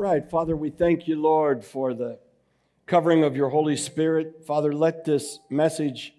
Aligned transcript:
right, 0.00 0.30
Father, 0.30 0.56
we 0.56 0.70
thank 0.70 1.06
you, 1.06 1.20
Lord, 1.20 1.62
for 1.62 1.92
the 1.92 2.18
covering 2.86 3.22
of 3.22 3.36
your 3.36 3.50
Holy 3.50 3.76
Spirit. 3.76 4.46
Father, 4.46 4.72
let 4.72 5.04
this 5.04 5.38
message, 5.50 6.14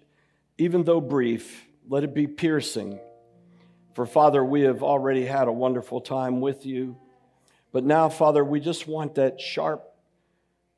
even 0.56 0.84
though 0.84 1.00
brief, 1.00 1.66
let 1.88 2.04
it 2.04 2.14
be 2.14 2.28
piercing. 2.28 3.00
For, 3.94 4.06
Father, 4.06 4.44
we 4.44 4.60
have 4.62 4.84
already 4.84 5.26
had 5.26 5.48
a 5.48 5.52
wonderful 5.52 6.00
time 6.00 6.40
with 6.40 6.64
you. 6.64 6.96
But 7.72 7.82
now, 7.82 8.08
Father, 8.08 8.44
we 8.44 8.60
just 8.60 8.86
want 8.86 9.16
that 9.16 9.40
sharp, 9.40 9.82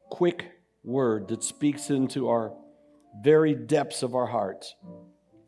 quick 0.09 0.53
word 0.83 1.29
that 1.29 1.45
speaks 1.45 1.91
into 1.91 2.31
our 2.31 2.55
very 3.23 3.55
depths 3.55 4.03
of 4.03 4.15
our 4.15 4.27
hearts. 4.27 4.75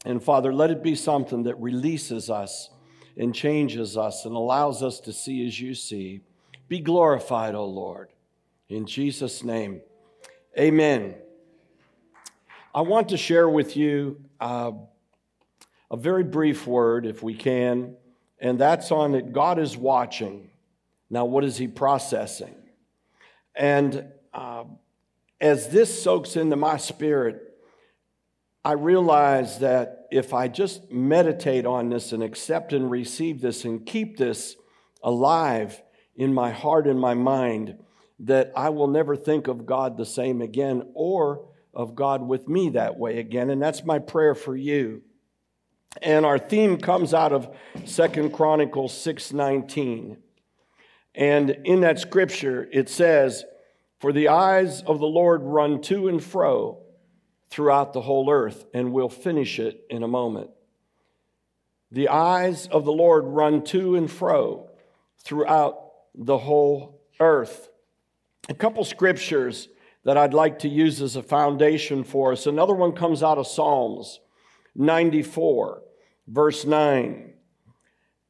And, 0.05 0.23
Father, 0.23 0.53
let 0.53 0.71
it 0.71 0.83
be 0.83 0.95
something 0.95 1.45
that 1.45 1.59
releases 1.59 2.29
us 2.29 2.69
and 3.17 3.35
changes 3.35 3.97
us 3.97 4.27
and 4.27 4.37
allows 4.37 4.83
us 4.83 5.01
to 5.01 5.13
see 5.15 5.47
as 5.47 5.59
you 5.59 5.73
see. 5.73 6.21
Be 6.69 6.81
glorified, 6.81 7.55
O 7.55 7.65
Lord. 7.65 8.09
In 8.69 8.87
Jesus' 8.87 9.45
name, 9.45 9.81
amen. 10.59 11.15
I 12.75 12.81
want 12.81 13.11
to 13.11 13.17
share 13.17 13.49
with 13.49 13.77
you 13.77 14.21
uh, 14.41 14.73
a 15.91 15.97
very 15.97 16.25
brief 16.25 16.67
word, 16.67 17.07
if 17.07 17.23
we 17.23 17.35
can, 17.35 17.95
and 18.41 18.59
that's 18.59 18.91
on 18.91 19.13
that 19.13 19.33
God 19.33 19.59
is 19.59 19.77
watching. 19.77 20.51
Now, 21.09 21.25
what 21.25 21.45
is 21.45 21.57
He 21.57 21.69
processing? 21.69 22.55
And 23.55 24.07
uh, 24.35 24.65
as 25.41 25.69
this 25.69 26.03
soaks 26.03 26.37
into 26.37 26.57
my 26.57 26.77
spirit, 26.77 27.43
I 28.65 28.73
realize 28.73 29.61
that 29.61 30.09
if 30.11 30.35
I 30.35 30.49
just 30.49 30.91
meditate 30.91 31.65
on 31.65 31.91
this 31.91 32.13
and 32.13 32.23
accept 32.23 32.73
and 32.73 32.91
receive 32.91 33.41
this 33.41 33.65
and 33.65 33.87
keep 33.87 34.17
this 34.17 34.57
alive, 35.03 35.81
in 36.17 36.33
my 36.33 36.51
heart 36.51 36.87
and 36.87 36.99
my 36.99 37.15
mind 37.15 37.79
that 38.21 38.53
I 38.57 38.71
will 38.71 38.89
never 38.89 39.15
think 39.15 39.47
of 39.47 39.67
God 39.67 39.97
the 39.97 40.07
same 40.07 40.41
again 40.41 40.91
or 40.95 41.49
of 41.75 41.95
God 41.95 42.23
with 42.23 42.49
me 42.49 42.71
that 42.71 42.99
way 42.99 43.19
again. 43.19 43.51
And 43.51 43.61
that's 43.61 43.85
my 43.85 43.99
prayer 43.99 44.35
for 44.35 44.57
you. 44.57 45.03
And 46.01 46.25
our 46.25 46.39
theme 46.39 46.79
comes 46.79 47.13
out 47.15 47.33
of 47.33 47.55
Second 47.85 48.33
Chronicles 48.33 48.93
6:19. 48.93 50.17
And 51.15 51.51
in 51.65 51.81
that 51.83 51.99
scripture 51.99 52.69
it 52.73 52.89
says, 52.89 53.45
"For 53.99 54.13
the 54.13 54.29
eyes 54.29 54.83
of 54.83 54.99
the 54.99 55.07
Lord 55.07 55.43
run 55.43 55.81
to 55.83 56.09
and 56.09 56.23
fro 56.23 56.79
throughout 57.49 57.93
the 57.93 58.03
whole 58.03 58.31
earth." 58.31 58.67
And 58.75 58.93
we'll 58.93 59.09
finish 59.09 59.59
it 59.59 59.85
in 59.89 60.03
a 60.03 60.09
moment. 60.09 60.51
The 61.91 62.09
eyes 62.09 62.67
of 62.67 62.85
the 62.85 62.93
Lord 62.93 63.25
run 63.25 63.63
to 63.65 63.95
and 63.95 64.11
fro 64.11 64.69
throughout 65.19 65.86
the 66.17 66.39
whole 66.39 67.01
earth. 67.21 67.69
A 68.49 68.55
couple 68.55 68.85
scriptures 68.85 69.69
that 70.05 70.17
I'd 70.17 70.35
like 70.35 70.61
to 70.61 70.69
use 70.69 71.03
as 71.03 71.17
a 71.17 71.23
foundation 71.23 72.05
for 72.05 72.33
us. 72.33 72.47
Another 72.47 72.75
one 72.75 72.93
comes 72.93 73.23
out 73.23 73.39
of 73.39 73.47
Psalms 73.47 74.21
94, 74.75 75.83
verse 76.29 76.65
9. 76.65 77.33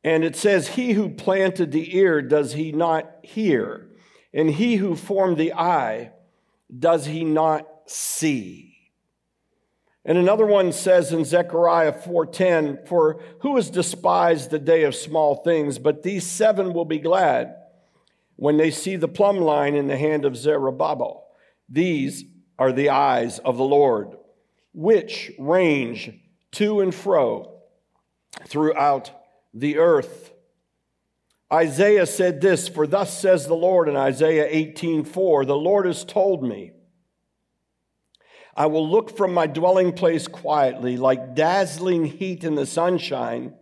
And 0.03 0.25
it 0.25 0.37
says, 0.37 0.69
He 0.69 0.93
who 0.93 1.11
planted 1.11 1.73
the 1.73 1.97
ear, 1.97 2.23
does 2.23 2.55
he 2.55 2.73
not 2.73 3.11
hear? 3.23 3.91
And 4.33 4.50
he 4.50 4.77
who 4.77 4.97
formed 4.97 5.37
the 5.37 5.53
eye, 5.53 6.12
does 6.77 7.06
he 7.06 7.25
not 7.25 7.67
see? 7.87 8.77
And 10.05 10.17
another 10.17 10.47
one 10.47 10.71
says 10.71 11.12
in 11.12 11.25
Zechariah 11.25 11.93
4:10, 11.93 12.87
"For 12.87 13.19
who 13.41 13.56
has 13.56 13.69
despised 13.69 14.50
the 14.50 14.61
day 14.61 14.84
of 14.84 14.95
small 14.95 15.34
things, 15.34 15.81
but 15.81 16.05
these 16.05 16.25
seven 16.25 16.73
will 16.73 16.84
be 16.84 17.00
glad 17.00 17.56
when 18.37 18.56
they 18.56 18.70
see 18.70 18.97
the 18.97 19.09
plumb 19.09 19.39
line 19.39 19.75
in 19.75 19.87
the 19.87 19.97
hand 19.97 20.25
of 20.25 20.37
Zerubbabel. 20.37 21.27
These 21.69 22.25
are 22.59 22.73
the 22.73 22.91
eyes 22.91 23.39
of 23.41 23.56
the 23.56 23.65
Lord, 23.65 24.17
which 24.73 25.33
range 25.39 26.12
to 26.53 26.81
and 26.81 26.95
fro 26.95 27.59
throughout 28.47 29.10
the 29.53 29.78
earth. 29.78 30.33
Isaiah 31.53 32.06
said 32.06 32.41
this, 32.41 32.69
for 32.69 32.87
thus 32.87 33.19
says 33.19 33.47
the 33.47 33.55
Lord 33.55 33.88
in 33.88 33.97
Isaiah 33.97 34.49
18:4, 34.50 35.47
the 35.47 35.56
Lord 35.56 35.87
has 35.87 36.05
told 36.05 36.43
me, 36.43 36.72
I 38.56 38.66
will 38.66 38.89
look 38.89 39.16
from 39.16 39.34
my 39.34 39.47
dwelling 39.47 39.93
place 39.93 40.27
quietly, 40.27 40.97
like 40.97 41.34
dazzling 41.34 42.06
heat 42.06 42.43
in 42.43 42.55
the 42.55 42.66
sunshine, 42.66 43.55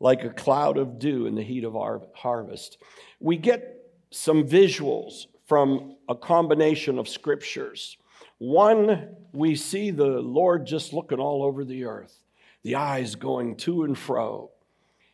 like 0.00 0.22
a 0.22 0.30
cloud 0.30 0.76
of 0.76 0.98
dew 0.98 1.26
in 1.26 1.34
the 1.34 1.42
heat 1.42 1.64
of 1.64 1.76
our 1.76 2.02
harvest. 2.14 2.78
We 3.20 3.36
get 3.36 3.77
some 4.10 4.46
visuals 4.46 5.26
from 5.46 5.96
a 6.08 6.14
combination 6.14 6.98
of 6.98 7.08
scriptures. 7.08 7.96
One, 8.38 9.16
we 9.32 9.56
see 9.56 9.90
the 9.90 10.20
Lord 10.20 10.66
just 10.66 10.92
looking 10.92 11.18
all 11.18 11.42
over 11.42 11.64
the 11.64 11.84
earth, 11.84 12.14
the 12.62 12.76
eyes 12.76 13.14
going 13.14 13.56
to 13.56 13.84
and 13.84 13.96
fro. 13.96 14.50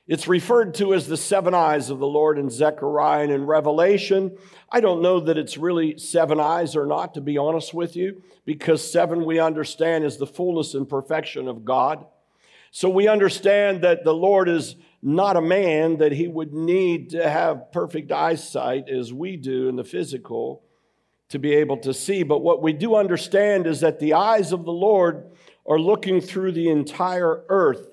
It's 0.06 0.28
referred 0.28 0.75
to 0.75 0.93
as 0.93 1.09
the 1.09 1.16
seven 1.16 1.55
eyes 1.55 1.88
of 1.88 1.99
the 1.99 2.06
Lord 2.06 2.38
in 2.38 2.50
Zechariah 2.50 3.22
and 3.22 3.32
in 3.32 3.47
Revelation. 3.47 4.37
I 4.71 4.81
don't 4.81 5.00
know 5.00 5.21
that 5.21 5.38
it's 5.38 5.56
really 5.56 5.97
seven 5.97 6.38
eyes 6.38 6.76
or 6.76 6.84
not, 6.84 7.15
to 7.15 7.22
be 7.22 7.38
honest 7.38 7.72
with 7.72 7.97
you, 7.97 8.22
because 8.44 8.93
seven 8.93 9.25
we 9.25 9.38
understand 9.38 10.05
is 10.05 10.19
the 10.19 10.26
fullness 10.26 10.75
and 10.75 10.87
perfection 10.87 11.49
of 11.49 11.65
God. 11.65 12.05
So 12.71 12.91
we 12.91 13.09
understand 13.09 13.82
that 13.82 14.05
the 14.05 14.12
Lord 14.12 14.49
is 14.49 14.76
not 15.05 15.37
a 15.37 15.43
man 15.43 15.99
that 15.99 16.13
he 16.13 16.27
would 16.27 16.55
need 16.55 17.11
to 17.11 17.29
have 17.29 17.71
perfect 17.73 18.11
eyesight 18.11 18.89
as 18.89 19.13
we 19.13 19.37
do 19.37 19.69
in 19.69 19.77
the 19.77 19.85
physical 19.85 20.65
to 21.29 21.39
be 21.39 21.53
able 21.53 21.77
to 21.77 21.93
see. 21.93 22.23
But 22.23 22.39
what 22.39 22.63
we 22.63 22.73
do 22.73 22.97
understand 22.97 23.67
is 23.67 23.81
that 23.81 24.01
the 24.01 24.15
eyes 24.15 24.51
of 24.51 24.65
the 24.65 24.73
Lord 24.73 25.31
are 25.69 25.79
looking 25.79 26.23
through 26.23 26.53
the 26.53 26.71
entire 26.71 27.45
earth, 27.51 27.87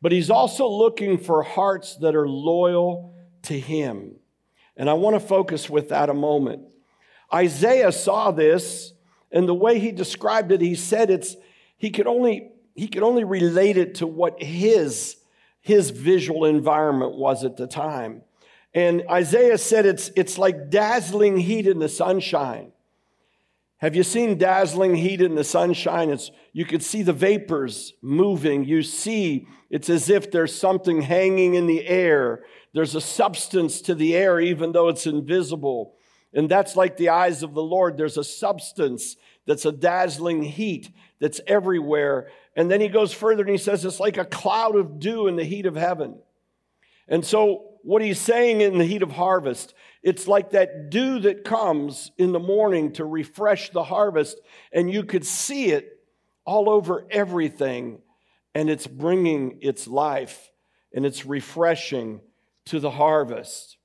but 0.00 0.12
he's 0.12 0.30
also 0.30 0.68
looking 0.68 1.18
for 1.18 1.42
hearts 1.42 1.96
that 1.96 2.14
are 2.14 2.28
loyal 2.28 3.12
to 3.42 3.58
him. 3.58 4.14
And 4.76 4.88
I 4.88 4.92
want 4.92 5.16
to 5.16 5.20
focus 5.20 5.68
with 5.68 5.88
that 5.88 6.10
a 6.10 6.14
moment. 6.14 6.62
Isaiah 7.34 7.90
saw 7.90 8.30
this, 8.30 8.92
and 9.32 9.48
the 9.48 9.54
way 9.54 9.80
he 9.80 9.90
described 9.90 10.52
it, 10.52 10.60
he 10.60 10.76
said 10.76 11.10
it's 11.10 11.36
he 11.76 11.90
could 11.90 12.06
only 12.06 12.52
he 12.76 12.86
could 12.86 13.02
only 13.02 13.24
relate 13.24 13.76
it 13.76 13.96
to 13.96 14.06
what 14.06 14.40
his 14.40 15.16
his 15.62 15.90
visual 15.90 16.44
environment 16.44 17.16
was 17.16 17.44
at 17.44 17.56
the 17.56 17.66
time. 17.66 18.22
And 18.74 19.04
Isaiah 19.10 19.58
said 19.58 19.86
it's, 19.86 20.10
it's 20.16 20.36
like 20.36 20.70
dazzling 20.70 21.38
heat 21.38 21.66
in 21.66 21.78
the 21.78 21.88
sunshine. 21.88 22.72
Have 23.78 23.96
you 23.96 24.02
seen 24.02 24.38
dazzling 24.38 24.94
heat 24.94 25.20
in 25.20 25.34
the 25.34 25.44
sunshine? 25.44 26.10
It's, 26.10 26.30
you 26.52 26.64
could 26.64 26.82
see 26.82 27.02
the 27.02 27.12
vapors 27.12 27.94
moving. 28.00 28.64
You 28.64 28.82
see, 28.82 29.46
it's 29.70 29.90
as 29.90 30.08
if 30.08 30.30
there's 30.30 30.54
something 30.54 31.02
hanging 31.02 31.54
in 31.54 31.66
the 31.66 31.86
air. 31.86 32.44
There's 32.72 32.94
a 32.94 33.00
substance 33.00 33.80
to 33.82 33.94
the 33.94 34.14
air, 34.16 34.40
even 34.40 34.72
though 34.72 34.88
it's 34.88 35.06
invisible. 35.06 35.94
And 36.32 36.48
that's 36.48 36.76
like 36.76 36.96
the 36.96 37.08
eyes 37.08 37.42
of 37.42 37.54
the 37.54 37.62
Lord. 37.62 37.96
There's 37.96 38.16
a 38.16 38.24
substance 38.24 39.16
that's 39.46 39.64
a 39.64 39.72
dazzling 39.72 40.42
heat 40.42 40.90
that's 41.20 41.40
everywhere. 41.46 42.28
And 42.54 42.70
then 42.70 42.80
he 42.80 42.88
goes 42.88 43.12
further 43.12 43.42
and 43.42 43.50
he 43.50 43.58
says 43.58 43.84
it's 43.84 44.00
like 44.00 44.18
a 44.18 44.24
cloud 44.24 44.76
of 44.76 44.98
dew 44.98 45.26
in 45.26 45.36
the 45.36 45.44
heat 45.44 45.66
of 45.66 45.74
heaven. 45.74 46.18
And 47.08 47.24
so, 47.24 47.68
what 47.82 48.02
he's 48.02 48.20
saying 48.20 48.60
in 48.60 48.78
the 48.78 48.84
heat 48.84 49.02
of 49.02 49.10
harvest, 49.10 49.74
it's 50.02 50.28
like 50.28 50.50
that 50.50 50.90
dew 50.90 51.18
that 51.20 51.44
comes 51.44 52.12
in 52.16 52.32
the 52.32 52.38
morning 52.38 52.92
to 52.92 53.04
refresh 53.04 53.70
the 53.70 53.82
harvest, 53.82 54.38
and 54.72 54.92
you 54.92 55.02
could 55.02 55.26
see 55.26 55.72
it 55.72 55.98
all 56.44 56.70
over 56.70 57.04
everything, 57.10 58.00
and 58.54 58.70
it's 58.70 58.86
bringing 58.86 59.58
its 59.62 59.88
life 59.88 60.52
and 60.94 61.06
it's 61.06 61.24
refreshing 61.24 62.20
to 62.66 62.78
the 62.78 62.90
harvest. 62.90 63.78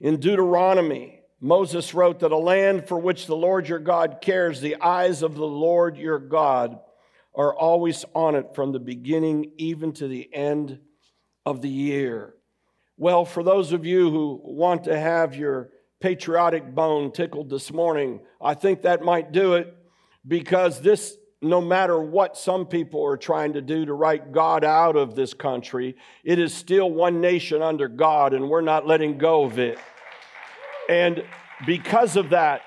In 0.00 0.20
Deuteronomy, 0.20 1.20
Moses 1.40 1.94
wrote 1.94 2.20
that 2.20 2.32
a 2.32 2.36
land 2.36 2.88
for 2.88 2.98
which 2.98 3.26
the 3.26 3.36
Lord 3.36 3.68
your 3.68 3.78
God 3.78 4.18
cares, 4.22 4.60
the 4.60 4.76
eyes 4.76 5.22
of 5.22 5.34
the 5.34 5.46
Lord 5.46 5.96
your 5.96 6.18
God 6.18 6.78
are 7.34 7.54
always 7.54 8.04
on 8.14 8.34
it 8.34 8.54
from 8.54 8.72
the 8.72 8.78
beginning 8.78 9.52
even 9.58 9.92
to 9.92 10.08
the 10.08 10.32
end 10.32 10.78
of 11.44 11.60
the 11.62 11.68
year. 11.68 12.34
Well, 12.96 13.24
for 13.24 13.42
those 13.42 13.72
of 13.72 13.84
you 13.84 14.10
who 14.10 14.40
want 14.44 14.84
to 14.84 14.98
have 14.98 15.34
your 15.34 15.70
patriotic 16.00 16.74
bone 16.74 17.10
tickled 17.10 17.50
this 17.50 17.72
morning, 17.72 18.20
I 18.40 18.54
think 18.54 18.82
that 18.82 19.02
might 19.02 19.32
do 19.32 19.54
it 19.54 19.74
because 20.26 20.80
this, 20.80 21.16
no 21.42 21.60
matter 21.60 22.00
what 22.00 22.36
some 22.36 22.66
people 22.66 23.04
are 23.04 23.16
trying 23.16 23.54
to 23.54 23.60
do 23.60 23.84
to 23.84 23.92
write 23.92 24.30
God 24.30 24.64
out 24.64 24.96
of 24.96 25.16
this 25.16 25.34
country, 25.34 25.96
it 26.22 26.38
is 26.38 26.54
still 26.54 26.90
one 26.90 27.20
nation 27.20 27.62
under 27.62 27.88
God, 27.88 28.32
and 28.32 28.48
we're 28.48 28.60
not 28.60 28.86
letting 28.86 29.18
go 29.18 29.44
of 29.44 29.58
it. 29.58 29.78
And 30.88 31.24
because 31.66 32.16
of 32.16 32.30
that, 32.30 32.62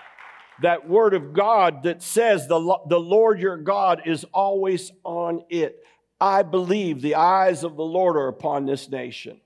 that 0.62 0.88
word 0.88 1.14
of 1.14 1.34
God 1.34 1.84
that 1.84 2.02
says 2.02 2.48
the, 2.48 2.78
the 2.88 3.00
Lord 3.00 3.40
your 3.40 3.58
God 3.58 4.04
is 4.06 4.26
always 4.34 4.92
on 5.04 5.44
it. 5.50 5.84
I 6.20 6.42
believe 6.42 7.02
the 7.02 7.16
eyes 7.16 7.64
of 7.64 7.76
the 7.76 7.84
Lord 7.84 8.16
are 8.16 8.28
upon 8.28 8.66
this 8.66 8.90
nation. 8.90 9.40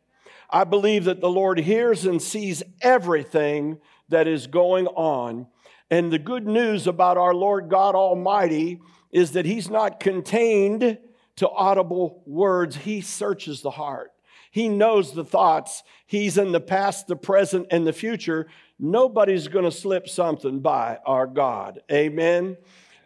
I 0.49 0.63
believe 0.63 1.05
that 1.05 1.21
the 1.21 1.29
Lord 1.29 1.59
hears 1.59 2.05
and 2.05 2.21
sees 2.21 2.63
everything 2.81 3.79
that 4.09 4.27
is 4.27 4.47
going 4.47 4.87
on. 4.87 5.47
And 5.89 6.11
the 6.11 6.19
good 6.19 6.47
news 6.47 6.87
about 6.87 7.17
our 7.17 7.33
Lord 7.33 7.69
God 7.69 7.95
Almighty 7.95 8.79
is 9.11 9.31
that 9.31 9.45
He's 9.45 9.69
not 9.69 9.99
contained 9.99 10.97
to 11.37 11.49
audible 11.49 12.21
words, 12.25 12.75
He 12.77 13.01
searches 13.01 13.61
the 13.61 13.71
heart. 13.71 14.11
He 14.51 14.67
knows 14.67 15.13
the 15.13 15.23
thoughts. 15.23 15.81
He's 16.05 16.37
in 16.37 16.51
the 16.51 16.59
past, 16.59 17.07
the 17.07 17.15
present, 17.15 17.67
and 17.71 17.87
the 17.87 17.93
future. 17.93 18.47
Nobody's 18.83 19.47
going 19.47 19.65
to 19.65 19.71
slip 19.71 20.09
something 20.09 20.59
by 20.59 20.97
our 21.05 21.27
God. 21.27 21.81
Amen. 21.91 22.57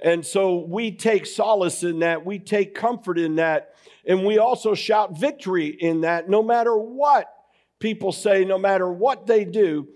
And 0.01 0.25
so 0.25 0.65
we 0.65 0.91
take 0.91 1.25
solace 1.25 1.83
in 1.83 1.99
that. 1.99 2.25
We 2.25 2.39
take 2.39 2.73
comfort 2.73 3.19
in 3.19 3.35
that. 3.35 3.75
And 4.07 4.25
we 4.25 4.37
also 4.37 4.73
shout 4.73 5.17
victory 5.17 5.67
in 5.67 6.01
that 6.01 6.29
no 6.29 6.41
matter 6.41 6.75
what 6.77 7.29
people 7.79 8.11
say, 8.11 8.45
no 8.45 8.57
matter 8.57 8.89
what 8.89 9.27
they 9.27 9.45
do. 9.45 9.87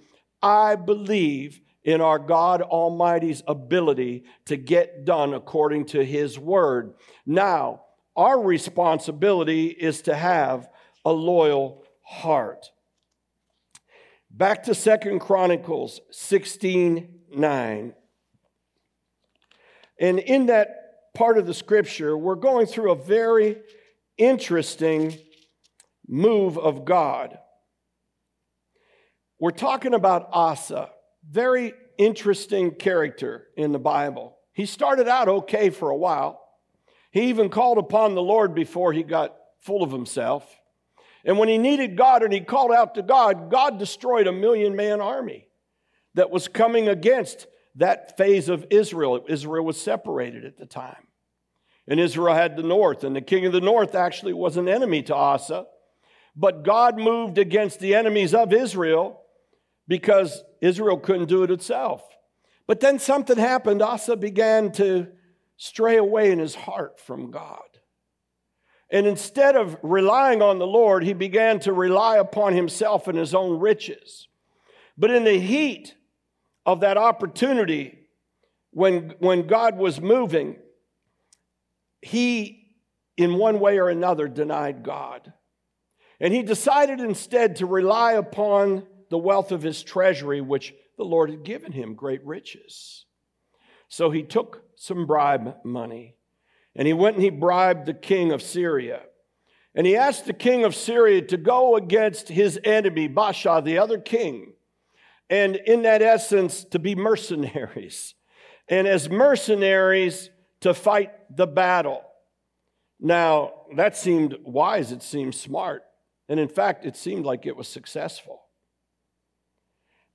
I 0.42 0.76
believe 0.76 1.62
in 1.84 2.02
our 2.02 2.20
God 2.20 2.62
Almighty's 2.62 3.42
ability 3.48 4.26
to 4.46 4.58
get 4.58 5.06
done 5.06 5.34
according 5.34 5.86
to 5.88 6.04
His 6.04 6.38
word. 6.38 6.94
Now, 7.26 7.84
our 8.16 8.40
responsibility 8.42 9.68
is 9.68 10.02
to 10.04 10.16
have 10.16 10.70
a 11.06 11.12
loyal 11.12 11.84
heart. 12.02 12.70
Back 14.32 14.64
to 14.64 14.76
Second 14.76 15.20
Chronicles 15.20 16.02
16 16.12 17.16
9. 17.32 17.94
And 20.00 20.20
in 20.20 20.46
that 20.48 21.14
part 21.14 21.38
of 21.38 21.46
the 21.46 21.54
scripture, 21.54 22.18
we're 22.18 22.36
going 22.36 22.66
through 22.66 22.92
a 22.92 22.96
very 22.96 23.58
interesting 24.18 25.18
move 26.08 26.58
of 26.58 26.86
God. 26.86 27.38
We're 29.40 29.52
talking 29.52 29.94
about 29.94 30.30
Asa, 30.32 30.90
very 31.30 31.74
interesting 31.98 32.72
character 32.72 33.48
in 33.58 33.72
the 33.72 33.80
Bible. 33.80 34.38
He 34.54 34.66
started 34.66 35.08
out 35.08 35.28
okay 35.28 35.70
for 35.70 35.90
a 35.90 35.98
while. 35.98 36.42
He 37.12 37.30
even 37.30 37.50
called 37.50 37.78
upon 37.78 38.16
the 38.16 38.22
Lord 38.22 38.54
before 38.54 38.94
he 38.94 39.04
got 39.04 39.36
full 39.60 39.84
of 39.84 39.92
himself. 39.92 40.59
And 41.26 41.38
when 41.38 41.50
he 41.50 41.58
needed 41.58 41.98
God 41.98 42.24
and 42.24 42.32
he 42.32 42.40
called 42.42 42.72
out 42.72 42.96
to 42.96 43.02
God, 43.02 43.52
God 43.52 43.78
destroyed 43.78 44.28
a 44.28 44.32
million 44.32 44.76
man 44.76 45.02
army 45.02 45.48
that 46.16 46.32
was 46.32 46.48
coming 46.48 46.88
against 46.88 47.48
that 47.76 48.18
phase 48.18 48.50
of 48.50 48.66
Israel. 48.70 49.26
Israel 49.28 49.66
was 49.66 49.80
separated 49.80 50.46
at 50.46 50.58
the 50.58 50.66
time. 50.66 51.08
And 51.88 52.00
Israel 52.00 52.36
had 52.36 52.56
the 52.56 52.64
north, 52.64 53.04
and 53.04 53.16
the 53.16 53.22
king 53.22 53.46
of 53.46 53.52
the 53.52 53.62
north 53.62 53.96
actually 53.96 54.34
was 54.34 54.58
an 54.58 54.70
enemy 54.70 55.02
to 55.04 55.16
Asa. 55.16 55.66
But 56.36 56.64
God 56.64 57.00
moved 57.00 57.38
against 57.38 57.80
the 57.80 57.96
enemies 57.96 58.34
of 58.34 58.54
Israel 58.54 59.22
because 59.88 60.44
Israel 60.62 60.98
couldn't 60.98 61.28
do 61.28 61.44
it 61.44 61.52
itself. 61.52 62.04
But 62.68 62.80
then 62.80 63.00
something 63.00 63.38
happened. 63.38 63.82
Asa 63.82 64.16
began 64.16 64.72
to 64.74 65.08
stray 65.58 65.98
away 65.98 66.32
in 66.32 66.38
his 66.38 66.54
heart 66.54 67.00
from 67.00 67.32
God. 67.32 67.79
And 68.92 69.06
instead 69.06 69.56
of 69.56 69.78
relying 69.84 70.42
on 70.42 70.58
the 70.58 70.68
Lord, 70.68 71.04
he 71.04 71.14
began 71.14 71.60
to 71.62 71.74
rely 71.74 72.18
upon 72.18 72.54
himself 72.54 73.08
and 73.08 73.18
his 73.18 73.36
own 73.36 73.60
riches. 73.60 74.28
But 74.98 75.12
in 75.12 75.24
the 75.24 75.40
heat 75.40 75.96
of 76.66 76.80
that 76.82 76.98
opportunity, 76.98 78.00
when, 78.72 79.14
when 79.20 79.48
God 79.48 79.78
was 79.78 80.02
moving, 80.02 80.58
he, 82.02 82.74
in 83.16 83.36
one 83.36 83.60
way 83.60 83.78
or 83.78 83.90
another, 83.90 84.28
denied 84.28 84.84
God. 84.84 85.34
And 86.20 86.34
he 86.34 86.42
decided 86.42 87.00
instead 87.00 87.58
to 87.58 87.66
rely 87.66 88.14
upon 88.14 88.86
the 89.10 89.18
wealth 89.18 89.52
of 89.52 89.62
his 89.62 89.84
treasury, 89.84 90.42
which 90.42 90.74
the 90.98 91.06
Lord 91.06 91.30
had 91.30 91.44
given 91.44 91.72
him 91.72 91.94
great 91.94 92.26
riches. 92.26 93.06
So 93.88 94.10
he 94.12 94.24
took 94.24 94.64
some 94.76 95.06
bribe 95.06 95.56
money 95.64 96.16
and 96.80 96.88
he 96.88 96.94
went 96.94 97.18
and 97.18 97.24
he 97.26 97.30
bribed 97.30 97.88
the 97.88 97.94
king 97.94 98.32
of 98.32 98.42
Syria. 98.42 99.02
And 99.76 99.86
he 99.86 99.98
asked 99.98 100.28
the 100.28 100.34
king 100.34 100.64
of 100.64 100.74
Syria 100.74 101.22
to 101.24 101.36
go 101.36 101.76
against 101.76 102.30
his 102.30 102.58
enemy, 102.64 103.10
Baasha, 103.10 103.62
the 103.62 103.80
other 103.80 104.00
king. 104.00 104.54
And 105.30 105.58
in 105.58 105.82
that 105.82 106.02
essence, 106.02 106.64
to 106.72 106.80
be 106.80 106.96
mercenaries. 106.96 108.16
And 108.72 108.88
as 108.88 109.10
mercenaries, 109.10 110.30
to 110.60 110.76
fight 110.76 111.12
the 111.36 111.48
battle. 111.48 112.04
Now, 113.00 113.54
that 113.76 113.98
seemed 113.98 114.38
wise, 114.44 114.92
it 114.92 115.02
seemed 115.02 115.34
smart. 115.34 115.82
And 116.28 116.40
in 116.40 116.48
fact, 116.48 116.86
it 116.86 116.96
seemed 116.96 117.26
like 117.26 117.48
it 117.48 117.56
was 117.56 117.68
successful. 117.68 118.44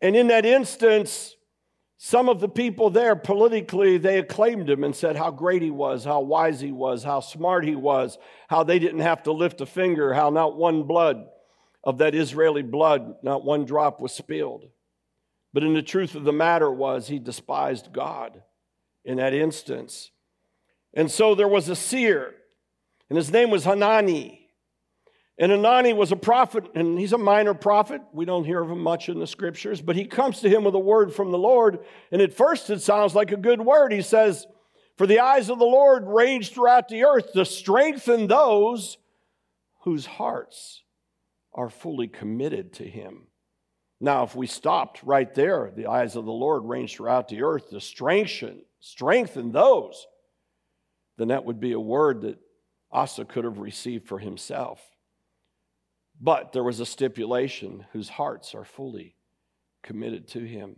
And 0.00 0.14
in 0.14 0.28
that 0.28 0.46
instance, 0.46 1.34
some 1.96 2.28
of 2.28 2.40
the 2.40 2.48
people 2.48 2.90
there 2.90 3.16
politically, 3.16 3.98
they 3.98 4.18
acclaimed 4.18 4.68
him 4.68 4.84
and 4.84 4.94
said 4.94 5.16
how 5.16 5.30
great 5.30 5.62
he 5.62 5.70
was, 5.70 6.04
how 6.04 6.20
wise 6.20 6.60
he 6.60 6.72
was, 6.72 7.04
how 7.04 7.20
smart 7.20 7.64
he 7.64 7.76
was, 7.76 8.18
how 8.48 8.64
they 8.64 8.78
didn't 8.78 9.00
have 9.00 9.22
to 9.24 9.32
lift 9.32 9.60
a 9.60 9.66
finger, 9.66 10.12
how 10.12 10.30
not 10.30 10.56
one 10.56 10.82
blood 10.82 11.26
of 11.84 11.98
that 11.98 12.14
Israeli 12.14 12.62
blood, 12.62 13.16
not 13.22 13.44
one 13.44 13.64
drop 13.64 14.00
was 14.00 14.12
spilled. 14.12 14.68
But 15.52 15.62
in 15.62 15.74
the 15.74 15.82
truth 15.82 16.14
of 16.14 16.24
the 16.24 16.32
matter 16.32 16.70
was 16.70 17.06
he 17.06 17.18
despised 17.18 17.92
God 17.92 18.42
in 19.04 19.18
that 19.18 19.34
instance. 19.34 20.10
And 20.94 21.10
so 21.10 21.34
there 21.34 21.48
was 21.48 21.68
a 21.68 21.76
seer, 21.76 22.34
and 23.08 23.16
his 23.16 23.30
name 23.30 23.50
was 23.50 23.64
Hanani. 23.64 24.43
And 25.36 25.50
Hanani 25.50 25.92
was 25.92 26.12
a 26.12 26.16
prophet, 26.16 26.64
and 26.76 26.98
he's 26.98 27.12
a 27.12 27.18
minor 27.18 27.54
prophet. 27.54 28.02
We 28.12 28.24
don't 28.24 28.44
hear 28.44 28.62
of 28.62 28.70
him 28.70 28.78
much 28.78 29.08
in 29.08 29.18
the 29.18 29.26
scriptures, 29.26 29.80
but 29.80 29.96
he 29.96 30.04
comes 30.04 30.40
to 30.40 30.48
him 30.48 30.62
with 30.62 30.74
a 30.74 30.78
word 30.80 31.12
from 31.12 31.32
the 31.32 31.38
Lord. 31.38 31.80
And 32.12 32.22
at 32.22 32.32
first, 32.32 32.70
it 32.70 32.82
sounds 32.82 33.16
like 33.16 33.32
a 33.32 33.36
good 33.36 33.60
word. 33.60 33.92
He 33.92 34.02
says, 34.02 34.46
For 34.96 35.08
the 35.08 35.18
eyes 35.18 35.50
of 35.50 35.58
the 35.58 35.64
Lord 35.64 36.06
range 36.06 36.52
throughout 36.52 36.88
the 36.88 37.04
earth 37.04 37.32
to 37.32 37.44
strengthen 37.44 38.28
those 38.28 38.96
whose 39.82 40.06
hearts 40.06 40.84
are 41.52 41.68
fully 41.68 42.06
committed 42.06 42.72
to 42.74 42.84
him. 42.84 43.26
Now, 44.00 44.22
if 44.22 44.36
we 44.36 44.46
stopped 44.46 45.02
right 45.02 45.32
there, 45.34 45.72
the 45.74 45.86
eyes 45.86 46.14
of 46.14 46.26
the 46.26 46.32
Lord 46.32 46.64
range 46.64 46.94
throughout 46.94 47.26
the 47.26 47.42
earth 47.42 47.70
to 47.70 47.80
strengthen, 47.80 48.62
strengthen 48.78 49.50
those, 49.50 50.06
then 51.16 51.28
that 51.28 51.44
would 51.44 51.58
be 51.58 51.72
a 51.72 51.80
word 51.80 52.22
that 52.22 52.38
Asa 52.92 53.24
could 53.24 53.44
have 53.44 53.58
received 53.58 54.06
for 54.06 54.18
himself. 54.20 54.80
But 56.20 56.52
there 56.52 56.64
was 56.64 56.80
a 56.80 56.86
stipulation 56.86 57.86
whose 57.92 58.08
hearts 58.08 58.54
are 58.54 58.64
fully 58.64 59.16
committed 59.82 60.28
to 60.28 60.40
him. 60.40 60.76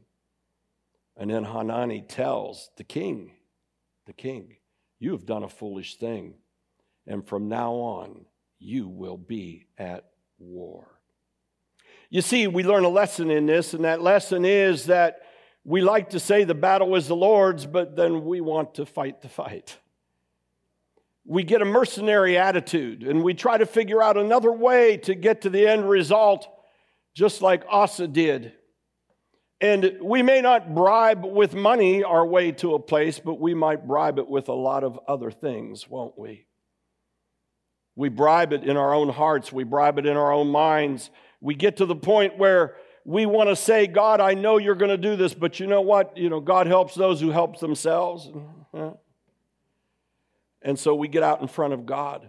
And 1.17 1.31
then 1.31 1.45
Hanani 1.45 2.03
tells 2.03 2.71
the 2.77 2.85
king, 2.85 3.33
the 4.07 4.13
king, 4.13 4.57
you 4.99 5.13
have 5.13 5.27
done 5.27 5.43
a 5.45 5.49
foolish 5.49 5.97
thing. 5.97 6.35
And 7.07 7.27
from 7.27 7.49
now 7.49 7.73
on, 7.73 8.27
you 8.59 8.89
will 8.89 9.17
be 9.17 9.67
at 9.79 10.05
war. 10.39 11.01
You 12.11 12.23
see, 12.23 12.47
we 12.47 12.63
learn 12.63 12.85
a 12.85 12.89
lesson 12.89 13.31
in 13.31 13.47
this, 13.47 13.75
and 13.75 13.85
that 13.85 14.01
lesson 14.01 14.45
is 14.45 14.87
that 14.87 15.21
we 15.65 15.81
like 15.81 16.11
to 16.11 16.21
say 16.21 16.45
the 16.45 16.55
battle 16.55 16.95
is 16.95 17.09
the 17.09 17.17
Lord's, 17.17 17.67
but 17.67 17.97
then 17.97 18.25
we 18.25 18.41
want 18.41 18.75
to 18.75 18.87
fight 18.87 19.23
the 19.23 19.29
fight 19.29 19.77
we 21.27 21.43
get 21.43 21.63
a 21.63 21.65
mercenary 21.65 22.39
attitude 22.39 23.03
and 23.03 23.23
we 23.23 23.35
try 23.35 23.59
to 23.59 23.67
figure 23.67 24.03
out 24.03 24.17
another 24.17 24.53
way 24.53 24.97
to 24.99 25.15
get 25.15 25.43
to 25.43 25.51
the 25.51 25.67
end 25.67 25.89
result, 25.89 26.47
just 27.15 27.43
like 27.43 27.65
Asa 27.69 28.07
did. 28.07 28.53
And 29.61 29.99
we 30.03 30.23
may 30.23 30.41
not 30.41 30.75
bribe 30.75 31.25
with 31.25 31.55
money 31.55 32.05
our 32.05 32.25
way 32.25 32.53
to 32.53 32.75
a 32.75 32.79
place, 32.79 33.19
but 33.19 33.41
we 33.41 33.55
might 33.55 33.87
bribe 33.87 34.19
it 34.19 34.29
with 34.29 34.49
a 34.49 34.55
lot 34.55 34.85
of 34.85 34.99
other 35.09 35.31
things, 35.31 35.89
won't 35.89 36.19
we? 36.19 36.47
We 37.97 38.11
bribe 38.11 38.53
it 38.53 38.63
in 38.63 38.77
our 38.77 38.93
own 38.93 39.09
hearts, 39.09 39.51
we 39.51 39.65
bribe 39.65 39.99
it 39.99 40.07
in 40.07 40.17
our 40.17 40.31
own 40.31 40.49
minds. 40.49 41.11
We 41.41 41.55
get 41.55 41.79
to 41.79 41.87
the 41.87 41.97
point 41.97 42.37
where 42.39 42.77
we 43.07 43.25
want 43.25 43.49
to 43.49 43.57
say, 43.57 43.87
God, 43.87 44.21
I 44.21 44.35
know 44.35 44.59
you're 44.59 44.75
going 44.75 44.91
to 44.91 44.99
do 44.99 45.17
this, 45.17 45.33
but 45.33 45.59
you 45.59 45.67
know 45.67 45.81
what? 45.81 46.17
You 46.17 46.29
know, 46.29 46.41
God 46.41 46.67
helps 46.67 46.95
those 46.95 47.21
who 47.21 47.31
help 47.31 47.59
themselves. 47.59 48.29
And 50.67 50.77
so 50.77 50.97
we 50.97 51.07
get 51.07 51.23
out 51.23 51.41
in 51.41 51.47
front 51.47 51.75
of 51.75 51.87
God. 51.87 52.29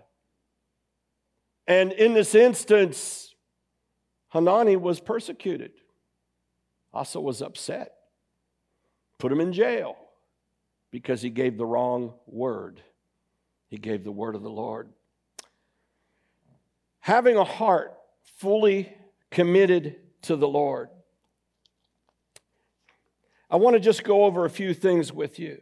And 1.65 1.91
in 1.91 2.13
this 2.13 2.36
instance, 2.36 3.34
Hanani 4.27 4.75
was 4.75 5.00
persecuted. 5.00 5.72
Asa 6.94 7.20
was 7.20 7.41
upset, 7.41 7.94
put 9.17 9.32
him 9.32 9.41
in 9.41 9.53
jail 9.53 9.98
because 10.91 11.22
he 11.24 11.32
gave 11.32 11.58
the 11.58 11.65
wrong 11.65 12.13
word. 12.27 12.79
He 13.70 13.77
gave 13.77 14.03
the 14.03 14.12
word 14.12 14.36
of 14.36 14.44
the 14.44 14.51
Lord. 14.51 14.89
Having 17.00 17.38
a 17.38 17.44
heart 17.44 17.98
fully 18.38 18.94
committed 19.32 19.96
to 20.22 20.36
the 20.36 20.48
Lord. 20.48 20.89
I 23.50 23.56
want 23.56 23.75
to 23.75 23.79
just 23.79 24.03
go 24.03 24.25
over 24.25 24.46
a 24.46 24.50
few 24.50 24.75
things 24.75 25.12
with 25.12 25.39
you. 25.39 25.60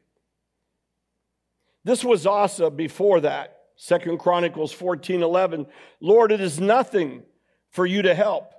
This 1.86 2.04
was 2.04 2.25
Asa 2.25 2.70
before 2.70 3.22
that. 3.22 3.58
Second 3.77 4.20
Chronicles 4.20 4.74
14 4.74 5.22
11. 5.22 5.68
Lord, 6.01 6.32
it 6.32 6.42
is 6.42 6.60
nothing 6.60 7.24
for 7.70 7.86
you 7.86 8.01
to 8.01 8.13
help. 8.15 8.51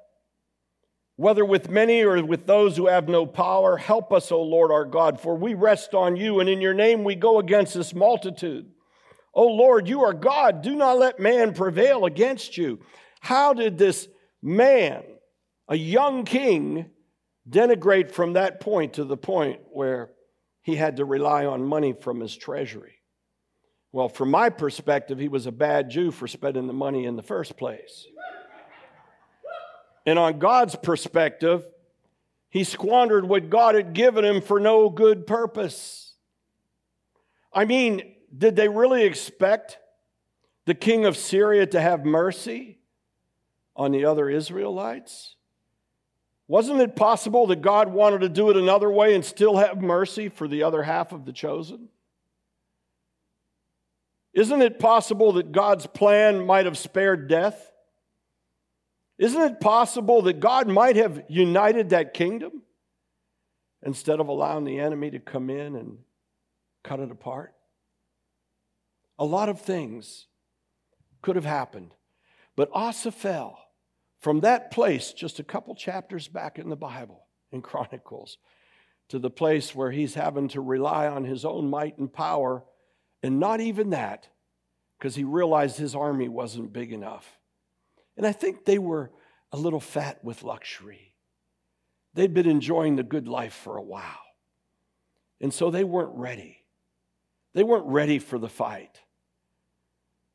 whether 1.16 1.44
with 1.44 1.70
many 1.70 2.02
or 2.02 2.22
with 2.24 2.46
those 2.46 2.76
who 2.76 2.86
have 2.86 3.08
no 3.08 3.24
power. 3.26 3.78
Help 3.78 4.12
us, 4.12 4.30
O 4.30 4.42
Lord 4.42 4.70
our 4.70 4.84
God, 4.84 5.18
for 5.18 5.34
we 5.34 5.54
rest 5.54 5.94
on 5.94 6.14
you, 6.16 6.40
and 6.40 6.48
in 6.48 6.60
your 6.60 6.74
name 6.74 7.04
we 7.04 7.14
go 7.14 7.38
against 7.38 7.74
this 7.74 7.94
multitude. 7.94 8.66
O 9.32 9.46
Lord, 9.46 9.88
you 9.88 10.02
are 10.04 10.12
God. 10.12 10.62
Do 10.62 10.74
not 10.74 10.98
let 10.98 11.18
man 11.18 11.54
prevail 11.54 12.04
against 12.04 12.56
you. 12.58 12.80
How 13.20 13.54
did 13.54 13.78
this 13.78 14.08
man, 14.42 15.02
a 15.68 15.76
young 15.76 16.24
king, 16.24 16.90
denigrate 17.48 18.10
from 18.10 18.34
that 18.34 18.60
point 18.60 18.94
to 18.94 19.04
the 19.04 19.16
point 19.16 19.60
where 19.72 20.10
he 20.62 20.76
had 20.76 20.96
to 20.96 21.04
rely 21.04 21.46
on 21.46 21.64
money 21.64 21.94
from 21.94 22.20
his 22.20 22.36
treasury? 22.36 22.96
Well, 23.96 24.10
from 24.10 24.30
my 24.30 24.50
perspective, 24.50 25.18
he 25.18 25.28
was 25.28 25.46
a 25.46 25.50
bad 25.50 25.88
Jew 25.88 26.10
for 26.10 26.28
spending 26.28 26.66
the 26.66 26.74
money 26.74 27.06
in 27.06 27.16
the 27.16 27.22
first 27.22 27.56
place. 27.56 28.06
And 30.04 30.18
on 30.18 30.38
God's 30.38 30.76
perspective, 30.76 31.66
he 32.50 32.62
squandered 32.62 33.26
what 33.26 33.48
God 33.48 33.74
had 33.74 33.94
given 33.94 34.22
him 34.22 34.42
for 34.42 34.60
no 34.60 34.90
good 34.90 35.26
purpose. 35.26 36.12
I 37.54 37.64
mean, 37.64 38.16
did 38.36 38.54
they 38.54 38.68
really 38.68 39.04
expect 39.04 39.78
the 40.66 40.74
king 40.74 41.06
of 41.06 41.16
Syria 41.16 41.64
to 41.68 41.80
have 41.80 42.04
mercy 42.04 42.76
on 43.74 43.92
the 43.92 44.04
other 44.04 44.28
Israelites? 44.28 45.36
Wasn't 46.48 46.82
it 46.82 46.96
possible 46.96 47.46
that 47.46 47.62
God 47.62 47.88
wanted 47.88 48.20
to 48.20 48.28
do 48.28 48.50
it 48.50 48.58
another 48.58 48.90
way 48.90 49.14
and 49.14 49.24
still 49.24 49.56
have 49.56 49.80
mercy 49.80 50.28
for 50.28 50.46
the 50.46 50.64
other 50.64 50.82
half 50.82 51.12
of 51.12 51.24
the 51.24 51.32
chosen? 51.32 51.88
Isn't 54.36 54.60
it 54.60 54.78
possible 54.78 55.32
that 55.32 55.50
God's 55.50 55.86
plan 55.86 56.44
might 56.44 56.66
have 56.66 56.76
spared 56.76 57.26
death? 57.26 57.72
Isn't 59.16 59.40
it 59.40 59.60
possible 59.60 60.20
that 60.22 60.40
God 60.40 60.68
might 60.68 60.96
have 60.96 61.24
united 61.28 61.88
that 61.88 62.12
kingdom 62.12 62.60
instead 63.82 64.20
of 64.20 64.28
allowing 64.28 64.64
the 64.64 64.78
enemy 64.78 65.10
to 65.12 65.18
come 65.20 65.48
in 65.48 65.74
and 65.74 65.96
cut 66.84 67.00
it 67.00 67.10
apart? 67.10 67.54
A 69.18 69.24
lot 69.24 69.48
of 69.48 69.62
things 69.62 70.26
could 71.22 71.36
have 71.36 71.46
happened. 71.46 71.94
But 72.56 72.68
Asa 72.74 73.12
fell 73.12 73.58
from 74.20 74.40
that 74.40 74.70
place, 74.70 75.14
just 75.14 75.38
a 75.40 75.44
couple 75.44 75.74
chapters 75.74 76.28
back 76.28 76.58
in 76.58 76.68
the 76.68 76.76
Bible, 76.76 77.24
in 77.52 77.62
Chronicles, 77.62 78.36
to 79.08 79.18
the 79.18 79.30
place 79.30 79.74
where 79.74 79.90
he's 79.90 80.12
having 80.12 80.48
to 80.48 80.60
rely 80.60 81.06
on 81.06 81.24
his 81.24 81.46
own 81.46 81.70
might 81.70 81.96
and 81.96 82.12
power, 82.12 82.64
and 83.22 83.40
not 83.40 83.60
even 83.60 83.90
that, 83.90 84.28
because 84.98 85.14
he 85.14 85.24
realized 85.24 85.76
his 85.76 85.94
army 85.94 86.28
wasn't 86.28 86.72
big 86.72 86.92
enough. 86.92 87.38
And 88.16 88.26
I 88.26 88.32
think 88.32 88.64
they 88.64 88.78
were 88.78 89.10
a 89.52 89.56
little 89.56 89.80
fat 89.80 90.24
with 90.24 90.42
luxury. 90.42 91.14
They'd 92.14 92.34
been 92.34 92.48
enjoying 92.48 92.96
the 92.96 93.02
good 93.02 93.28
life 93.28 93.52
for 93.52 93.76
a 93.76 93.82
while. 93.82 94.04
And 95.40 95.52
so 95.52 95.70
they 95.70 95.84
weren't 95.84 96.16
ready. 96.16 96.64
They 97.52 97.62
weren't 97.62 97.86
ready 97.86 98.18
for 98.18 98.38
the 98.38 98.48
fight. 98.48 99.00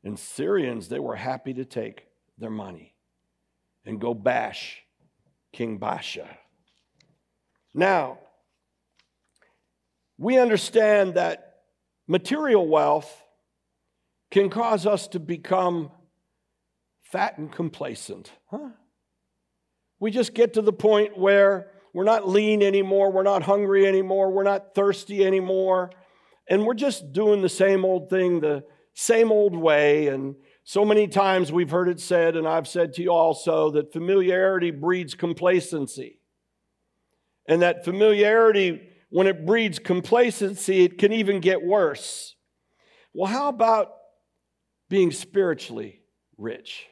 And 0.04 0.18
Syrians, 0.18 0.88
they 0.88 1.00
were 1.00 1.16
happy 1.16 1.54
to 1.54 1.64
take 1.64 2.06
their 2.38 2.50
money 2.50 2.94
and 3.84 4.00
go 4.00 4.14
bash 4.14 4.82
King 5.52 5.78
Baasha. 5.78 6.26
Now, 7.74 8.18
we 10.18 10.38
understand 10.38 11.14
that 11.14 11.51
material 12.06 12.66
wealth 12.66 13.22
can 14.30 14.48
cause 14.50 14.86
us 14.86 15.08
to 15.08 15.20
become 15.20 15.90
fat 17.02 17.38
and 17.38 17.52
complacent. 17.52 18.32
Huh? 18.50 18.70
We 20.00 20.10
just 20.10 20.34
get 20.34 20.54
to 20.54 20.62
the 20.62 20.72
point 20.72 21.16
where 21.16 21.70
we're 21.94 22.04
not 22.04 22.28
lean 22.28 22.62
anymore, 22.62 23.12
we're 23.12 23.22
not 23.22 23.42
hungry 23.42 23.86
anymore, 23.86 24.30
we're 24.30 24.42
not 24.42 24.74
thirsty 24.74 25.24
anymore, 25.24 25.90
and 26.48 26.64
we're 26.64 26.74
just 26.74 27.12
doing 27.12 27.42
the 27.42 27.48
same 27.48 27.84
old 27.84 28.08
thing 28.08 28.40
the 28.40 28.64
same 28.94 29.30
old 29.30 29.54
way. 29.54 30.08
And 30.08 30.34
so 30.64 30.84
many 30.84 31.08
times 31.08 31.52
we've 31.52 31.70
heard 31.70 31.88
it 31.88 32.00
said, 32.00 32.36
and 32.36 32.46
I've 32.46 32.68
said 32.68 32.94
to 32.94 33.02
you 33.02 33.12
also, 33.12 33.70
that 33.72 33.92
familiarity 33.92 34.70
breeds 34.70 35.14
complacency. 35.14 36.18
And 37.46 37.62
that 37.62 37.84
familiarity, 37.84 38.80
when 39.12 39.26
it 39.26 39.44
breeds 39.44 39.78
complacency, 39.78 40.84
it 40.84 40.96
can 40.96 41.12
even 41.12 41.40
get 41.40 41.62
worse. 41.62 42.34
Well, 43.12 43.30
how 43.30 43.48
about 43.48 43.92
being 44.88 45.10
spiritually 45.10 46.00
rich? 46.38 46.86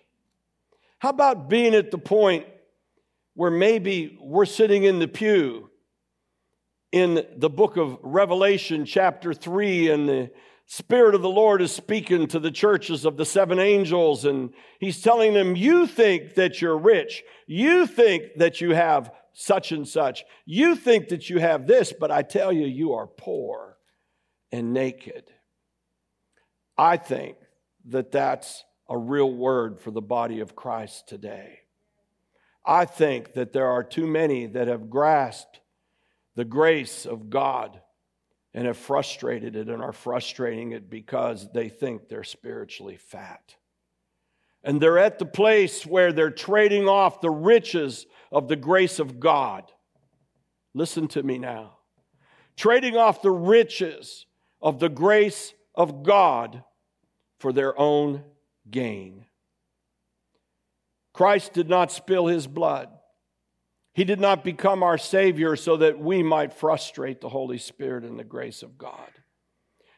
How 0.98 1.08
about 1.08 1.48
being 1.48 1.74
at 1.74 1.90
the 1.90 1.98
point 1.98 2.44
where 3.32 3.50
maybe 3.50 4.18
we're 4.20 4.44
sitting 4.44 4.84
in 4.84 4.98
the 4.98 5.08
pew 5.08 5.70
in 6.92 7.24
the 7.36 7.48
book 7.48 7.78
of 7.78 7.96
Revelation, 8.02 8.84
chapter 8.84 9.32
3, 9.32 9.90
and 9.90 10.08
the 10.08 10.30
Spirit 10.66 11.14
of 11.14 11.22
the 11.22 11.28
Lord 11.28 11.62
is 11.62 11.72
speaking 11.72 12.26
to 12.28 12.38
the 12.38 12.50
churches 12.50 13.06
of 13.06 13.16
the 13.16 13.24
seven 13.24 13.58
angels, 13.58 14.26
and 14.26 14.52
He's 14.78 15.00
telling 15.00 15.32
them, 15.32 15.56
You 15.56 15.86
think 15.86 16.34
that 16.34 16.60
you're 16.60 16.76
rich. 16.76 17.22
You 17.46 17.86
think 17.86 18.24
that 18.36 18.60
you 18.60 18.74
have 18.74 19.10
such 19.32 19.72
and 19.72 19.86
such. 19.86 20.24
You 20.44 20.74
think 20.74 21.08
that 21.08 21.30
you 21.30 21.38
have 21.38 21.66
this, 21.66 21.92
but 21.92 22.10
I 22.10 22.22
tell 22.22 22.52
you, 22.52 22.66
you 22.66 22.94
are 22.94 23.06
poor 23.06 23.76
and 24.52 24.72
naked. 24.72 25.24
I 26.76 26.96
think 26.96 27.36
that 27.86 28.10
that's 28.10 28.64
a 28.88 28.96
real 28.98 29.32
word 29.32 29.78
for 29.78 29.90
the 29.90 30.00
body 30.00 30.40
of 30.40 30.56
Christ 30.56 31.08
today. 31.08 31.60
I 32.64 32.84
think 32.84 33.34
that 33.34 33.52
there 33.52 33.68
are 33.68 33.84
too 33.84 34.06
many 34.06 34.46
that 34.46 34.68
have 34.68 34.90
grasped 34.90 35.60
the 36.34 36.44
grace 36.44 37.06
of 37.06 37.30
God 37.30 37.80
and 38.52 38.66
have 38.66 38.76
frustrated 38.76 39.56
it 39.56 39.68
and 39.68 39.82
are 39.82 39.92
frustrating 39.92 40.72
it 40.72 40.90
because 40.90 41.48
they 41.52 41.68
think 41.68 42.08
they're 42.08 42.24
spiritually 42.24 42.96
fat. 42.96 43.56
And 44.62 44.80
they're 44.80 44.98
at 44.98 45.18
the 45.18 45.26
place 45.26 45.86
where 45.86 46.12
they're 46.12 46.30
trading 46.30 46.88
off 46.88 47.20
the 47.20 47.30
riches 47.30 48.06
of 48.30 48.48
the 48.48 48.56
grace 48.56 48.98
of 48.98 49.18
God. 49.18 49.64
Listen 50.74 51.08
to 51.08 51.22
me 51.22 51.38
now. 51.38 51.78
Trading 52.56 52.96
off 52.96 53.22
the 53.22 53.30
riches 53.30 54.26
of 54.60 54.78
the 54.78 54.88
grace 54.88 55.54
of 55.74 56.02
God 56.02 56.62
for 57.38 57.52
their 57.52 57.78
own 57.78 58.22
gain. 58.70 59.24
Christ 61.12 61.52
did 61.54 61.68
not 61.68 61.90
spill 61.90 62.26
his 62.26 62.46
blood. 62.46 62.88
He 63.92 64.04
did 64.04 64.20
not 64.20 64.44
become 64.44 64.82
our 64.82 64.98
Savior 64.98 65.56
so 65.56 65.78
that 65.78 65.98
we 65.98 66.22
might 66.22 66.52
frustrate 66.52 67.20
the 67.20 67.28
Holy 67.28 67.58
Spirit 67.58 68.04
and 68.04 68.18
the 68.18 68.24
grace 68.24 68.62
of 68.62 68.78
God. 68.78 69.10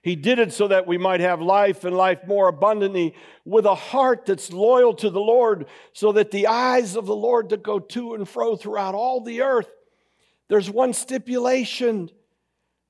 He 0.02 0.16
did 0.16 0.40
it 0.40 0.52
so 0.52 0.68
that 0.68 0.86
we 0.86 0.98
might 0.98 1.20
have 1.20 1.40
life 1.40 1.84
and 1.84 1.96
life 1.96 2.26
more 2.26 2.48
abundantly 2.48 3.14
with 3.44 3.66
a 3.66 3.74
heart 3.74 4.26
that's 4.26 4.52
loyal 4.52 4.94
to 4.94 5.10
the 5.10 5.20
Lord, 5.20 5.66
so 5.92 6.12
that 6.12 6.32
the 6.32 6.48
eyes 6.48 6.96
of 6.96 7.06
the 7.06 7.14
Lord 7.14 7.50
that 7.50 7.62
go 7.62 7.78
to 7.78 8.14
and 8.14 8.28
fro 8.28 8.56
throughout 8.56 8.96
all 8.96 9.20
the 9.20 9.42
earth, 9.42 9.70
there's 10.48 10.68
one 10.68 10.92
stipulation 10.92 12.10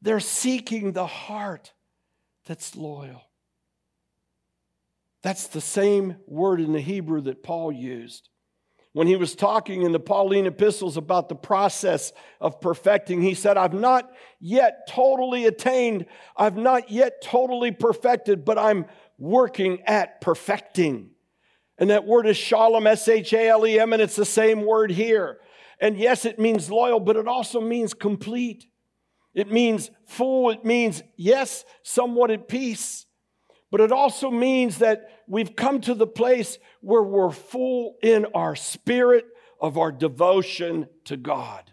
they're 0.01 0.21
seeking 0.21 0.93
the 0.93 1.07
heart 1.07 1.73
that's 2.47 2.75
loyal. 2.75 3.23
That's 5.23 5.47
the 5.47 5.61
same 5.61 6.17
word 6.27 6.61
in 6.61 6.73
the 6.73 6.81
Hebrew 6.81 7.21
that 7.23 7.43
Paul 7.43 7.71
used. 7.71 8.29
When 8.95 9.07
he 9.07 9.17
was 9.17 9.35
talking 9.35 9.83
in 9.83 9.93
the 9.93 10.01
Pauline 10.01 10.47
epistles 10.47 10.99
about 10.99 11.31
the 11.31 11.35
process 11.35 12.13
of 12.41 12.61
perfecting, 12.61 13.23
he 13.23 13.33
said, 13.33 13.57
I've 13.57 13.73
not 13.73 14.11
yet 14.39 14.87
totally 14.87 15.47
attained, 15.47 16.05
I've 16.37 16.59
not 16.59 16.91
yet 16.91 17.23
totally 17.23 17.71
perfected, 17.71 18.45
but 18.45 18.59
I'm 18.59 18.85
working 19.19 19.81
at 19.87 20.21
perfecting. 20.21 21.11
And 21.79 21.89
that 21.89 22.07
word 22.07 22.27
is 22.27 22.37
shalom, 22.37 22.87
S 22.87 23.09
H 23.09 23.33
A 23.33 23.49
L 23.49 23.67
E 23.67 23.81
M, 23.81 23.95
and 23.95 24.03
it's 24.03 24.17
the 24.17 24.27
same 24.27 24.67
word 24.67 24.91
here. 24.91 25.39
And 25.81 25.97
yes, 25.97 26.27
it 26.27 26.39
means 26.39 26.71
loyal, 26.71 27.01
but 27.01 27.17
it 27.17 27.27
also 27.27 27.61
means 27.61 27.95
complete. 27.95 28.67
It 29.35 29.51
means 29.51 29.91
full. 30.07 30.51
It 30.51 30.67
means, 30.67 31.03
yes, 31.17 31.65
somewhat 31.83 32.31
at 32.31 32.47
peace. 32.47 33.07
But 33.73 33.81
it 33.81 33.91
also 33.91 34.31
means 34.31 34.79
that 34.79 35.23
we've 35.27 35.57
come 35.57 35.81
to 35.81 35.95
the 35.95 36.07
place 36.07 36.59
where 36.83 37.03
we're 37.03 37.31
full 37.31 37.97
in 38.03 38.27
our 38.35 38.55
spirit 38.55 39.25
of 39.59 39.79
our 39.79 39.91
devotion 39.91 40.89
to 41.07 41.17
God. 41.17 41.73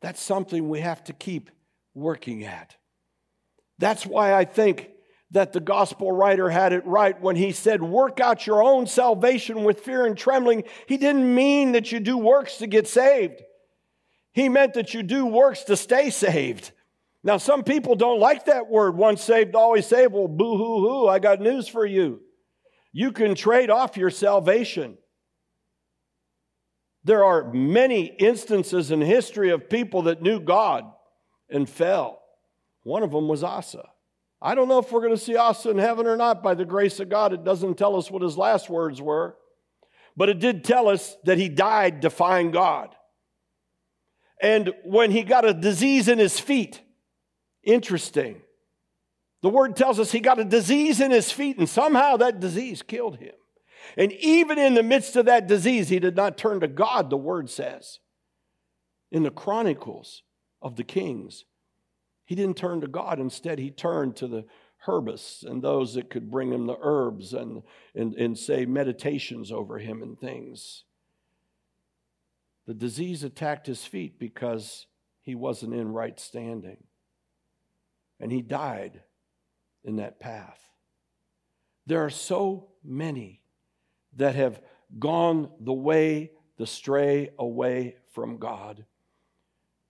That's 0.00 0.22
something 0.22 0.68
we 0.68 0.78
have 0.78 1.02
to 1.04 1.12
keep 1.12 1.50
working 1.92 2.44
at. 2.44 2.76
That's 3.78 4.06
why 4.06 4.32
I 4.32 4.44
think 4.44 4.90
that 5.32 5.52
the 5.52 5.58
gospel 5.58 6.12
writer 6.12 6.48
had 6.48 6.72
it 6.72 6.86
right 6.86 7.20
when 7.20 7.34
he 7.34 7.50
said, 7.50 7.82
Work 7.82 8.20
out 8.20 8.46
your 8.46 8.62
own 8.62 8.86
salvation 8.86 9.64
with 9.64 9.80
fear 9.80 10.06
and 10.06 10.16
trembling. 10.16 10.62
He 10.86 10.98
didn't 10.98 11.34
mean 11.34 11.72
that 11.72 11.90
you 11.90 11.98
do 11.98 12.16
works 12.16 12.58
to 12.58 12.68
get 12.68 12.86
saved, 12.86 13.42
he 14.32 14.48
meant 14.48 14.74
that 14.74 14.94
you 14.94 15.02
do 15.02 15.26
works 15.26 15.64
to 15.64 15.76
stay 15.76 16.10
saved. 16.10 16.70
Now, 17.26 17.38
some 17.38 17.64
people 17.64 17.96
don't 17.96 18.20
like 18.20 18.44
that 18.44 18.68
word, 18.68 18.96
once 18.96 19.22
saved, 19.22 19.54
always 19.54 19.86
saved. 19.86 20.12
Well, 20.12 20.28
boo 20.28 20.58
hoo 20.58 20.80
hoo, 20.80 21.08
I 21.08 21.18
got 21.18 21.40
news 21.40 21.66
for 21.66 21.86
you. 21.86 22.20
You 22.92 23.12
can 23.12 23.34
trade 23.34 23.70
off 23.70 23.96
your 23.96 24.10
salvation. 24.10 24.98
There 27.02 27.24
are 27.24 27.50
many 27.52 28.04
instances 28.04 28.90
in 28.90 29.00
history 29.00 29.50
of 29.50 29.70
people 29.70 30.02
that 30.02 30.20
knew 30.20 30.38
God 30.38 30.84
and 31.48 31.68
fell. 31.68 32.20
One 32.82 33.02
of 33.02 33.10
them 33.10 33.26
was 33.26 33.42
Asa. 33.42 33.88
I 34.42 34.54
don't 34.54 34.68
know 34.68 34.78
if 34.78 34.92
we're 34.92 35.00
going 35.00 35.16
to 35.16 35.18
see 35.18 35.36
Asa 35.36 35.70
in 35.70 35.78
heaven 35.78 36.06
or 36.06 36.18
not 36.18 36.42
by 36.42 36.52
the 36.52 36.66
grace 36.66 37.00
of 37.00 37.08
God. 37.08 37.32
It 37.32 37.42
doesn't 37.42 37.78
tell 37.78 37.96
us 37.96 38.10
what 38.10 38.20
his 38.20 38.36
last 38.36 38.68
words 38.68 39.00
were, 39.00 39.36
but 40.14 40.28
it 40.28 40.40
did 40.40 40.62
tell 40.62 40.88
us 40.88 41.16
that 41.24 41.38
he 41.38 41.48
died 41.48 42.00
defying 42.00 42.50
God. 42.50 42.94
And 44.42 44.74
when 44.84 45.10
he 45.10 45.22
got 45.22 45.46
a 45.46 45.54
disease 45.54 46.08
in 46.08 46.18
his 46.18 46.38
feet, 46.38 46.82
interesting. 47.64 48.42
The 49.42 49.50
word 49.50 49.76
tells 49.76 50.00
us 50.00 50.10
he 50.10 50.20
got 50.20 50.38
a 50.38 50.44
disease 50.44 51.00
in 51.00 51.10
his 51.10 51.30
feet, 51.30 51.58
and 51.58 51.68
somehow 51.68 52.16
that 52.16 52.40
disease 52.40 52.82
killed 52.82 53.18
him. 53.18 53.34
And 53.96 54.12
even 54.12 54.58
in 54.58 54.74
the 54.74 54.82
midst 54.82 55.16
of 55.16 55.26
that 55.26 55.46
disease, 55.46 55.88
he 55.88 55.98
did 55.98 56.16
not 56.16 56.38
turn 56.38 56.60
to 56.60 56.68
God, 56.68 57.10
the 57.10 57.16
word 57.16 57.50
says. 57.50 57.98
In 59.12 59.22
the 59.22 59.30
Chronicles 59.30 60.22
of 60.62 60.76
the 60.76 60.84
Kings, 60.84 61.44
he 62.24 62.34
didn't 62.34 62.56
turn 62.56 62.80
to 62.80 62.86
God. 62.86 63.20
Instead, 63.20 63.58
he 63.58 63.70
turned 63.70 64.16
to 64.16 64.26
the 64.26 64.46
herbists 64.78 65.42
and 65.42 65.62
those 65.62 65.94
that 65.94 66.10
could 66.10 66.30
bring 66.30 66.52
him 66.52 66.66
the 66.66 66.78
herbs 66.80 67.32
and, 67.32 67.62
and, 67.94 68.14
and 68.14 68.38
say 68.38 68.64
meditations 68.64 69.52
over 69.52 69.78
him 69.78 70.02
and 70.02 70.18
things. 70.18 70.84
The 72.66 72.74
disease 72.74 73.22
attacked 73.22 73.66
his 73.66 73.84
feet 73.84 74.18
because 74.18 74.86
he 75.20 75.34
wasn't 75.34 75.74
in 75.74 75.92
right 75.92 76.18
standing. 76.18 76.78
And 78.20 78.30
he 78.32 78.42
died 78.42 79.02
in 79.84 79.96
that 79.96 80.20
path. 80.20 80.58
There 81.86 82.04
are 82.04 82.10
so 82.10 82.68
many 82.82 83.42
that 84.16 84.34
have 84.34 84.60
gone 84.98 85.50
the 85.60 85.72
way, 85.72 86.32
the 86.56 86.66
stray 86.66 87.30
away 87.38 87.96
from 88.12 88.38
God. 88.38 88.84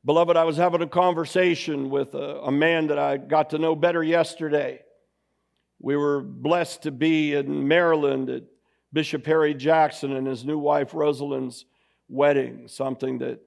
Beloved, 0.04 0.36
I 0.36 0.44
was 0.44 0.56
having 0.56 0.82
a 0.82 0.86
conversation 0.86 1.88
with 1.90 2.14
a, 2.14 2.40
a, 2.42 2.52
man 2.52 2.88
that 2.88 2.98
I 2.98 3.16
got 3.16 3.50
to 3.50 3.58
know 3.58 3.74
better 3.74 4.02
yesterday. 4.02 4.82
We 5.80 5.96
were 5.96 6.20
blessed 6.20 6.82
to 6.82 6.90
be 6.90 7.34
in 7.34 7.66
Maryland 7.68 8.28
at 8.28 8.42
Bishop 8.92 9.24
Harry 9.26 9.54
Jackson 9.54 10.14
and 10.14 10.26
his 10.26 10.44
new 10.44 10.58
wife 10.58 10.92
Rosalind's 10.94 11.64
wedding, 12.08 12.68
something 12.68 13.18
that 13.18 13.40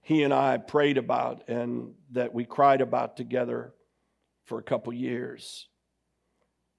he 0.00 0.22
and 0.22 0.32
I 0.32 0.56
prayed 0.56 0.98
about 0.98 1.48
and 1.48 1.94
that 2.12 2.34
we 2.34 2.44
cried 2.44 2.80
about 2.80 3.16
together 3.16 3.74
for 4.44 4.58
a 4.58 4.62
couple 4.62 4.92
years. 4.92 5.68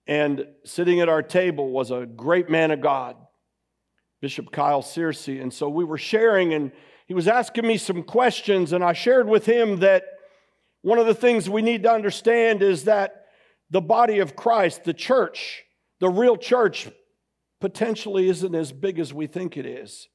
And 0.08 0.46
sitting 0.64 1.00
at 1.00 1.10
our 1.10 1.24
table 1.24 1.72
was 1.72 1.92
a 1.92 2.06
great 2.06 2.50
man 2.50 2.72
of 2.72 2.82
God, 2.82 3.16
Bishop 4.22 4.52
Kyle 4.52 4.84
Searcy. 4.84 5.42
And 5.42 5.52
so 5.52 5.68
we 5.68 5.84
were 5.84 5.98
sharing, 5.98 6.54
and 6.54 6.72
he 7.08 7.14
was 7.14 7.28
asking 7.28 7.68
me 7.68 7.78
some 7.78 8.04
questions, 8.04 8.72
and 8.72 8.84
I 8.84 8.94
shared 8.94 9.28
with 9.28 9.46
him 9.46 9.80
that 9.80 10.04
one 10.82 11.00
of 11.00 11.08
the 11.08 11.16
things 11.16 11.50
we 11.50 11.64
need 11.64 11.84
to 11.84 11.92
understand 11.92 12.62
is 12.62 12.84
that 12.84 13.26
the 13.72 13.82
body 13.82 14.20
of 14.20 14.36
Christ, 14.36 14.84
the 14.84 14.94
church, 14.94 15.64
the 16.00 16.10
real 16.10 16.38
church, 16.38 16.88
potentially 17.60 18.30
isn't 18.30 18.54
as 18.54 18.72
big 18.72 19.00
as 19.00 19.12
we 19.12 19.26
think 19.26 19.58
it 19.58 19.66
is. 19.66 20.08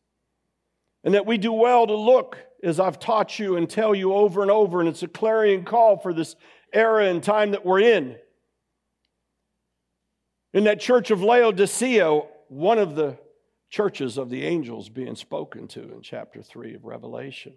And 1.05 1.15
that 1.15 1.27
we 1.27 1.39
do 1.39 1.53
well 1.53 1.87
to 1.87 1.95
look, 1.95 2.39
as 2.63 2.79
I've 2.79 2.99
taught 2.99 3.39
you 3.39 3.57
and 3.57 3.69
tell 3.69 3.95
you 3.95 4.13
over 4.13 4.43
and 4.43 4.51
over, 4.51 4.81
and 4.81 4.89
it's 4.89 5.03
a 5.03 5.09
clarion 5.09 5.65
call 5.65 5.97
for 5.97 6.13
this 6.13 6.37
era 6.73 7.07
and 7.07 7.23
time 7.23 7.53
that 7.53 7.65
we're 7.65 7.81
in. 7.81 8.17
In 10.53 10.65
that 10.65 10.81
church 10.81 11.11
of 11.11 11.23
Laodicea, 11.23 12.21
one 12.49 12.79
of 12.79 12.97
the 12.97 13.17
churches 13.71 14.19
of 14.19 14.31
the 14.31 14.45
angels 14.45 14.89
being 14.89 15.15
spoken 15.15 15.69
to 15.69 15.81
in 15.81 16.03
chapter 16.03 16.43
3 16.43 16.75
of 16.75 16.85
Revelation, 16.85 17.55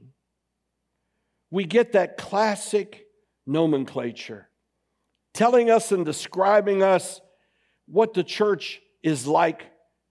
we 1.50 1.66
get 1.66 1.94
that 1.94 2.18
classic 2.18 3.06
nomenclature 3.46 4.48
telling 5.34 5.70
us 5.70 5.92
and 5.92 6.06
describing 6.06 6.84
us 6.84 7.20
what 7.88 8.14
the 8.14 8.24
church 8.24 8.82
is 9.02 9.28
like 9.28 9.66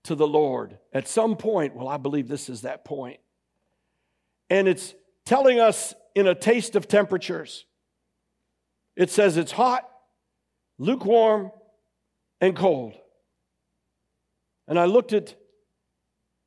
to 0.05 0.14
the 0.14 0.27
Lord. 0.27 0.79
At 0.92 1.09
some 1.09 1.37
point, 1.37 1.75
well, 1.75 1.88
I 1.88 1.97
believe 1.97 2.29
this 2.29 2.49
is 2.49 2.62
that 2.62 2.85
point. 2.85 3.21
And 4.53 4.69
it's 4.69 4.95
telling 5.25 5.61
us 5.61 5.95
in 6.15 6.27
a 6.27 6.35
taste 6.35 6.77
of 6.77 6.87
temperatures. 6.87 7.65
It 8.97 9.09
says 9.09 9.38
it's 9.38 9.51
hot, 9.51 9.88
lukewarm, 10.79 11.51
and 12.38 12.55
cold. 12.55 12.93
And 14.69 14.79
I 14.79 14.85
looked 14.85 15.15
at 15.15 15.37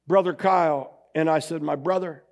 Brother 0.06 0.36
Kyle 0.36 1.00
and 1.16 1.28
I 1.28 1.40
said, 1.40 1.64
My 1.64 1.76
brother, 1.76 2.24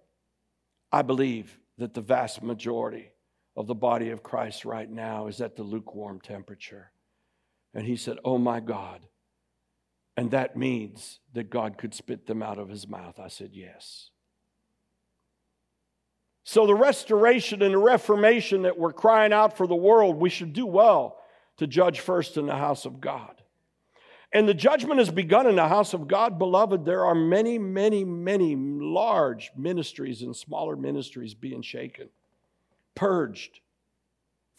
I 0.91 1.01
believe 1.01 1.57
that 1.79 1.95
the 1.95 2.01
vast 2.01 2.43
majority 2.43 3.09
of 3.55 3.65
the 3.65 3.73
body 3.73 4.11
of 4.11 4.21
Christ 4.21 4.65
right 4.65 4.87
now 4.87 5.25
is 5.25 5.41
at 5.41 5.55
the 5.55 5.63
lukewarm 5.63 6.21
temperature. 6.21 6.91
And 7.73 7.87
he 7.87 7.95
said, 7.95 8.19
Oh 8.23 8.37
my 8.37 8.59
God. 8.59 9.07
And 10.17 10.29
that 10.29 10.55
means 10.55 11.19
that 11.33 11.49
God 11.49 11.79
could 11.79 11.95
spit 11.95 12.27
them 12.27 12.43
out 12.43 12.59
of 12.59 12.69
his 12.69 12.87
mouth. 12.87 13.19
I 13.19 13.27
said, 13.27 13.49
Yes. 13.53 14.11
So, 16.45 16.67
the 16.67 16.75
restoration 16.75 17.61
and 17.61 17.73
the 17.73 17.77
reformation 17.77 18.63
that 18.63 18.77
we're 18.77 18.93
crying 18.93 19.31
out 19.31 19.55
for 19.55 19.65
the 19.65 19.75
world, 19.75 20.17
we 20.17 20.29
should 20.29 20.53
do 20.53 20.65
well 20.65 21.17
to 21.57 21.67
judge 21.67 22.01
first 22.01 22.35
in 22.35 22.45
the 22.45 22.55
house 22.55 22.85
of 22.85 22.99
God. 22.99 23.41
And 24.33 24.49
the 24.49 24.53
judgment 24.53 24.97
has 24.97 25.11
begun 25.11 25.45
in 25.47 25.55
the 25.55 25.67
house 25.67 25.93
of 25.93 26.07
God, 26.07 26.39
beloved. 26.39 26.85
There 26.85 27.05
are 27.05 27.13
many, 27.13 27.59
many, 27.59 28.03
many 28.03 28.55
large 28.55 29.51
ministries 29.55 30.23
and 30.23 30.35
smaller 30.35 30.75
ministries 30.75 31.35
being 31.35 31.61
shaken, 31.61 32.09
purged. 32.95 33.59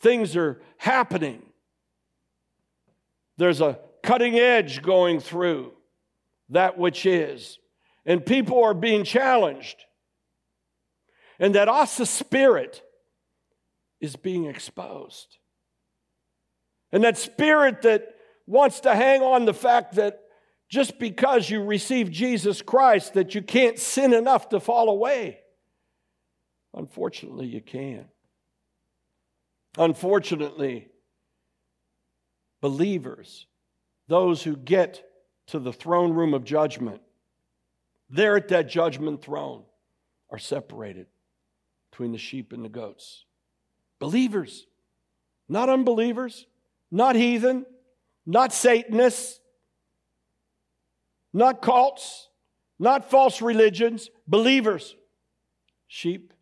Things 0.00 0.36
are 0.36 0.62
happening. 0.76 1.42
There's 3.36 3.60
a 3.60 3.80
cutting 4.02 4.36
edge 4.36 4.80
going 4.80 5.18
through 5.18 5.72
that 6.50 6.78
which 6.78 7.04
is, 7.04 7.58
and 8.06 8.24
people 8.24 8.62
are 8.62 8.74
being 8.74 9.02
challenged. 9.02 9.84
And 11.38 11.54
that 11.54 11.68
Asa 11.68 12.06
spirit 12.06 12.82
is 14.00 14.16
being 14.16 14.44
exposed. 14.46 15.38
And 16.92 17.02
that 17.04 17.18
spirit 17.18 17.82
that 17.82 18.14
wants 18.46 18.80
to 18.80 18.94
hang 18.94 19.22
on 19.22 19.46
the 19.46 19.54
fact 19.54 19.94
that 19.94 20.20
just 20.68 20.98
because 20.98 21.48
you 21.48 21.62
receive 21.62 22.10
Jesus 22.10 22.62
Christ 22.62 23.14
that 23.14 23.34
you 23.34 23.42
can't 23.42 23.78
sin 23.78 24.12
enough 24.12 24.48
to 24.50 24.60
fall 24.60 24.88
away. 24.88 25.40
Unfortunately, 26.72 27.46
you 27.46 27.60
can. 27.60 28.06
Unfortunately, 29.78 30.88
believers, 32.60 33.46
those 34.08 34.42
who 34.42 34.56
get 34.56 35.04
to 35.48 35.58
the 35.58 35.72
throne 35.72 36.12
room 36.12 36.34
of 36.34 36.44
judgment, 36.44 37.00
there 38.08 38.36
at 38.36 38.48
that 38.48 38.68
judgment 38.68 39.22
throne, 39.22 39.64
are 40.30 40.38
separated 40.38 41.06
between 41.94 42.10
the 42.10 42.18
sheep 42.18 42.52
and 42.52 42.64
the 42.64 42.68
goats. 42.68 43.24
Believers, 44.00 44.66
not 45.48 45.68
unbelievers, 45.68 46.44
not 46.90 47.14
heathen, 47.14 47.64
not 48.26 48.52
Satanists, 48.52 49.38
not 51.32 51.62
cults, 51.62 52.30
not 52.80 53.08
false 53.08 53.40
religions, 53.40 54.10
believers, 54.26 54.96
sheep 55.86 56.32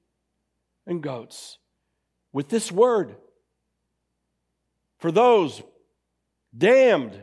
and 0.87 1.03
goats. 1.03 1.59
With 2.33 2.49
this 2.49 2.73
word, 2.73 3.17
for 5.01 5.13
those 5.13 5.63
damned 6.57 7.23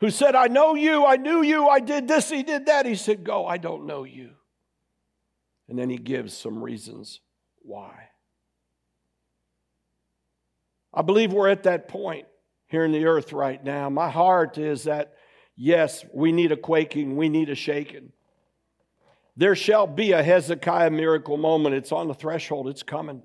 who 0.00 0.10
said, 0.10 0.34
I 0.34 0.48
know 0.48 0.74
you, 0.74 1.06
I 1.06 1.16
knew 1.16 1.40
you, 1.40 1.66
I 1.66 1.80
did 1.80 2.08
this, 2.08 2.28
he 2.28 2.42
did 2.42 2.66
that. 2.66 2.84
He 2.84 2.94
said, 2.94 3.24
Go, 3.24 3.46
I 3.46 3.56
don't 3.56 3.86
know 3.86 4.04
you. 4.04 4.32
And 5.68 5.78
then 5.78 5.90
he 5.90 5.96
gives 5.96 6.36
some 6.36 6.62
reasons 6.62 7.20
why. 7.62 8.08
I 10.92 11.02
believe 11.02 11.32
we're 11.32 11.48
at 11.48 11.64
that 11.64 11.88
point 11.88 12.26
here 12.68 12.84
in 12.84 12.92
the 12.92 13.06
earth 13.06 13.32
right 13.32 13.62
now. 13.62 13.90
My 13.90 14.10
heart 14.10 14.58
is 14.58 14.84
that, 14.84 15.14
yes, 15.56 16.04
we 16.12 16.32
need 16.32 16.52
a 16.52 16.56
quaking, 16.56 17.16
we 17.16 17.28
need 17.28 17.50
a 17.50 17.54
shaking. 17.54 18.12
There 19.36 19.56
shall 19.56 19.86
be 19.86 20.12
a 20.12 20.22
Hezekiah 20.22 20.90
miracle 20.90 21.36
moment. 21.36 21.74
It's 21.74 21.90
on 21.90 22.06
the 22.06 22.14
threshold, 22.14 22.68
it's 22.68 22.84
coming. 22.84 23.22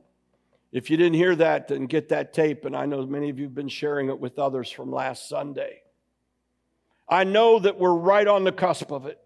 If 0.72 0.90
you 0.90 0.98
didn't 0.98 1.16
hear 1.16 1.36
that, 1.36 1.68
then 1.68 1.86
get 1.86 2.10
that 2.10 2.34
tape, 2.34 2.66
and 2.66 2.76
I 2.76 2.86
know 2.86 3.06
many 3.06 3.30
of 3.30 3.38
you 3.38 3.46
have 3.46 3.56
been 3.56 3.70
sharing 3.70 4.10
it 4.10 4.20
with 4.20 4.38
others 4.40 4.72
from 4.72 4.92
last 4.92 5.28
Sunday. 5.28 5.82
I 7.08 7.24
know 7.24 7.60
that 7.60 7.80
we're 7.80 7.94
right 7.94 8.28
on 8.28 8.44
the 8.44 8.52
cusp 8.52 8.92
of 8.92 9.08
it. 9.08 9.20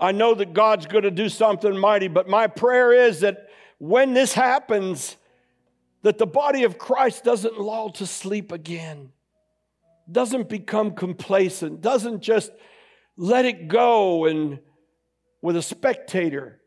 I 0.00 0.12
know 0.12 0.34
that 0.34 0.54
God's 0.54 0.86
going 0.86 1.04
to 1.04 1.10
do 1.10 1.28
something 1.28 1.76
mighty, 1.76 2.08
but 2.08 2.26
my 2.26 2.46
prayer 2.46 2.92
is 2.92 3.20
that 3.20 3.50
when 3.78 4.14
this 4.14 4.32
happens, 4.32 5.16
that 6.02 6.16
the 6.16 6.26
body 6.26 6.64
of 6.64 6.78
Christ 6.78 7.22
doesn't 7.22 7.60
lull 7.60 7.90
to 7.92 8.06
sleep 8.06 8.50
again, 8.50 9.10
doesn't 10.10 10.48
become 10.48 10.92
complacent, 10.92 11.82
doesn't 11.82 12.22
just 12.22 12.50
let 13.18 13.44
it 13.44 13.68
go 13.68 14.24
and 14.24 14.58
with 15.42 15.56
a 15.56 15.62
spectator 15.62 16.60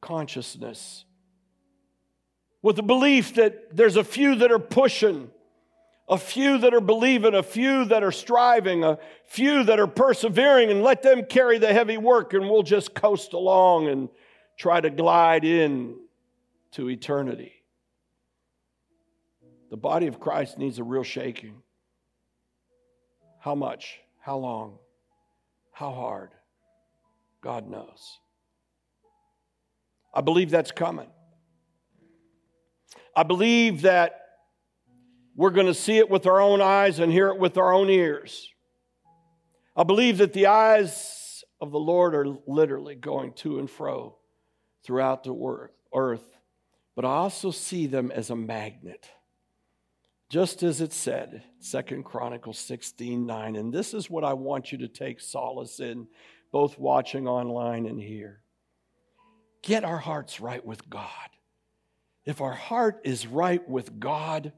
consciousness, 0.00 1.04
with 2.62 2.76
the 2.76 2.82
belief 2.82 3.34
that 3.34 3.76
there's 3.76 3.96
a 3.96 4.04
few 4.04 4.34
that 4.36 4.50
are 4.50 4.58
pushing, 4.58 5.30
a 6.08 6.18
few 6.18 6.58
that 6.58 6.74
are 6.74 6.80
believing, 6.80 7.34
a 7.34 7.42
few 7.42 7.84
that 7.86 8.02
are 8.02 8.12
striving, 8.12 8.84
a 8.84 8.98
few 9.26 9.64
that 9.64 9.78
are 9.78 9.86
persevering, 9.86 10.70
and 10.70 10.82
let 10.82 11.02
them 11.02 11.24
carry 11.24 11.58
the 11.58 11.72
heavy 11.72 11.96
work, 11.96 12.34
and 12.34 12.48
we'll 12.50 12.62
just 12.62 12.94
coast 12.94 13.32
along 13.32 13.88
and 13.88 14.08
try 14.56 14.80
to 14.80 14.90
glide 14.90 15.44
in 15.44 15.96
to 16.72 16.90
eternity. 16.90 17.52
The 19.70 19.76
body 19.76 20.06
of 20.06 20.20
Christ 20.20 20.58
needs 20.58 20.78
a 20.78 20.84
real 20.84 21.02
shaking. 21.02 21.62
How 23.40 23.54
much? 23.54 24.00
How 24.20 24.36
long? 24.36 24.78
How 25.72 25.90
hard? 25.92 26.30
God 27.40 27.68
knows. 27.68 28.18
I 30.14 30.20
believe 30.20 30.50
that's 30.50 30.72
coming. 30.72 31.08
I 33.16 33.22
believe 33.22 33.82
that 33.82 34.21
we're 35.34 35.50
going 35.50 35.66
to 35.66 35.74
see 35.74 35.98
it 35.98 36.10
with 36.10 36.26
our 36.26 36.40
own 36.40 36.60
eyes 36.60 36.98
and 36.98 37.12
hear 37.12 37.28
it 37.28 37.38
with 37.38 37.56
our 37.56 37.72
own 37.72 37.88
ears. 37.88 38.50
I 39.74 39.84
believe 39.84 40.18
that 40.18 40.32
the 40.32 40.46
eyes 40.46 41.44
of 41.60 41.70
the 41.70 41.78
Lord 41.78 42.14
are 42.14 42.26
literally 42.46 42.94
going 42.94 43.32
to 43.34 43.58
and 43.58 43.70
fro 43.70 44.16
throughout 44.84 45.24
the 45.24 45.68
earth, 45.94 46.24
but 46.94 47.04
I 47.04 47.10
also 47.10 47.50
see 47.50 47.86
them 47.86 48.10
as 48.10 48.30
a 48.30 48.36
magnet. 48.36 49.08
Just 50.28 50.62
as 50.62 50.80
it 50.80 50.92
said, 50.92 51.42
Second 51.58 52.04
Chronicles 52.04 52.58
16 52.58 53.26
9. 53.26 53.56
And 53.56 53.72
this 53.72 53.92
is 53.92 54.08
what 54.08 54.24
I 54.24 54.32
want 54.32 54.72
you 54.72 54.78
to 54.78 54.88
take 54.88 55.20
solace 55.20 55.78
in, 55.78 56.08
both 56.50 56.78
watching 56.78 57.28
online 57.28 57.84
and 57.84 58.00
here. 58.00 58.40
Get 59.62 59.84
our 59.84 59.98
hearts 59.98 60.40
right 60.40 60.64
with 60.64 60.88
God. 60.88 61.08
If 62.24 62.40
our 62.40 62.54
heart 62.54 63.02
is 63.04 63.26
right 63.26 63.66
with 63.68 64.00
God, 64.00 64.52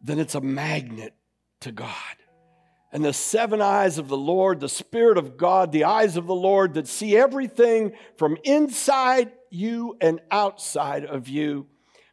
then 0.00 0.18
it's 0.18 0.34
a 0.34 0.40
magnet 0.40 1.14
to 1.60 1.72
God. 1.72 1.94
And 2.92 3.04
the 3.04 3.12
seven 3.12 3.60
eyes 3.60 3.98
of 3.98 4.08
the 4.08 4.16
Lord, 4.16 4.60
the 4.60 4.68
Spirit 4.68 5.16
of 5.16 5.36
God, 5.36 5.70
the 5.70 5.84
eyes 5.84 6.16
of 6.16 6.26
the 6.26 6.34
Lord 6.34 6.74
that 6.74 6.88
see 6.88 7.16
everything 7.16 7.92
from 8.16 8.36
inside 8.42 9.30
you 9.50 9.96
and 10.00 10.20
outside 10.30 11.04
of 11.04 11.28
you, 11.28 11.66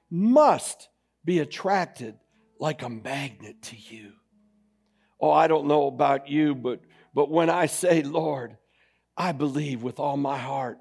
must 0.09 0.89
be 1.25 1.39
attracted 1.39 2.15
like 2.59 2.83
a 2.83 2.89
magnet 2.89 3.61
to 3.61 3.75
you. 3.75 4.13
Oh, 5.19 5.31
I 5.31 5.47
don't 5.47 5.67
know 5.67 5.87
about 5.87 6.29
you, 6.29 6.53
but, 6.53 6.81
but 7.13 7.31
when 7.31 7.49
I 7.49 7.65
say, 7.65 8.03
Lord, 8.03 8.57
I 9.15 9.31
believe 9.31 9.81
with 9.81 9.99
all 9.99 10.15
my 10.15 10.37
heart 10.37 10.77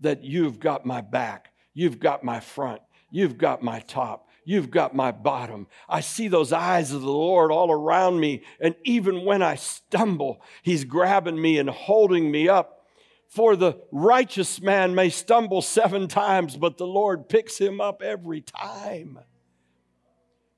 that 0.00 0.24
you've 0.24 0.58
got 0.58 0.84
my 0.84 1.00
back, 1.00 1.52
you've 1.72 2.00
got 2.00 2.24
my 2.24 2.40
front, 2.40 2.82
you've 3.10 3.38
got 3.38 3.62
my 3.62 3.80
top, 3.80 4.25
you've 4.46 4.70
got 4.70 4.94
my 4.94 5.10
bottom. 5.10 5.66
I 5.88 6.00
see 6.00 6.28
those 6.28 6.52
eyes 6.52 6.92
of 6.92 7.02
the 7.02 7.10
Lord 7.10 7.50
all 7.50 7.70
around 7.70 8.18
me. 8.18 8.44
And 8.58 8.74
even 8.84 9.26
when 9.26 9.42
I 9.42 9.56
stumble, 9.56 10.40
He's 10.62 10.84
grabbing 10.84 11.38
me 11.38 11.58
and 11.58 11.68
holding 11.68 12.30
me 12.30 12.48
up. 12.48 12.86
For 13.28 13.56
the 13.56 13.82
righteous 13.90 14.62
man 14.62 14.94
may 14.94 15.10
stumble 15.10 15.60
seven 15.60 16.06
times, 16.06 16.56
but 16.56 16.78
the 16.78 16.86
Lord 16.86 17.28
picks 17.28 17.58
him 17.58 17.80
up 17.80 18.00
every 18.00 18.40
time. 18.40 19.18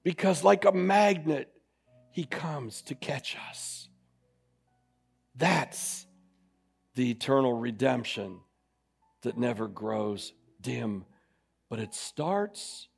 Because, 0.05 0.45
like 0.45 0.67
a 0.67 0.73
magnet, 0.73 1.51
He 2.13 2.25
comes 2.25 2.83
to 2.83 2.95
catch 2.95 3.37
us. 3.51 3.89
That's 5.35 6.07
the 6.95 7.11
eternal 7.11 7.55
redemption 7.55 8.41
that 9.23 9.39
never 9.39 9.67
grows 9.67 10.35
dim. 10.61 11.07
But 11.71 11.79
it 11.79 11.95
starts 11.95 12.89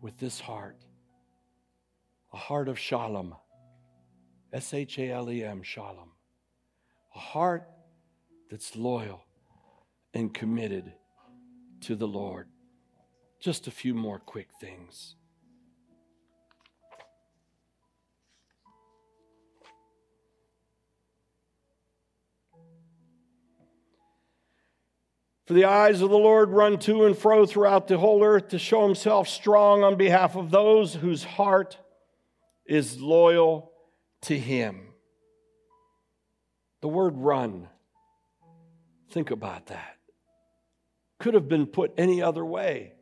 with 0.00 0.18
this 0.18 0.40
heart 0.40 0.86
a 2.36 2.38
heart 2.38 2.68
of 2.68 2.78
shalom. 2.78 3.34
S 4.52 4.74
H 4.74 4.98
A 4.98 5.10
L 5.10 5.30
E 5.30 5.42
M, 5.42 5.62
shalom. 5.62 6.10
A 7.14 7.18
heart 7.18 7.66
that's 8.50 8.76
loyal 8.76 9.24
and 10.12 10.34
committed 10.34 10.92
to 11.80 11.96
the 11.96 12.06
Lord. 12.06 12.48
Just 13.40 13.66
a 13.66 13.70
few 13.70 13.94
more 13.94 14.18
quick 14.18 14.48
things. 14.60 15.16
For 25.46 25.54
the 25.54 25.64
eyes 25.64 26.00
of 26.02 26.10
the 26.10 26.18
Lord 26.18 26.50
run 26.50 26.78
to 26.80 27.06
and 27.06 27.16
fro 27.16 27.46
throughout 27.46 27.86
the 27.86 27.98
whole 27.98 28.24
earth 28.24 28.48
to 28.48 28.58
show 28.58 28.84
himself 28.84 29.28
strong 29.28 29.84
on 29.84 29.96
behalf 29.96 30.34
of 30.34 30.50
those 30.50 30.94
whose 30.94 31.22
heart 31.22 31.78
is 32.66 33.00
loyal 33.00 33.70
to 34.22 34.36
him. 34.36 34.88
The 36.82 36.88
word 36.88 37.16
run, 37.16 37.68
think 39.10 39.30
about 39.30 39.66
that. 39.66 39.96
Could 41.20 41.34
have 41.34 41.48
been 41.48 41.66
put 41.66 41.94
any 41.96 42.20
other 42.20 42.44
way. 42.44 42.94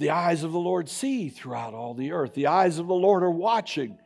The 0.00 0.10
eyes 0.10 0.42
of 0.42 0.50
the 0.50 0.58
Lord 0.58 0.88
see 0.88 1.28
throughout 1.28 1.74
all 1.74 1.94
the 1.94 2.10
earth. 2.10 2.34
The 2.34 2.48
eyes 2.48 2.78
of 2.78 2.88
the 2.88 2.94
Lord 2.94 3.22
are 3.22 3.30
watching. 3.30 3.98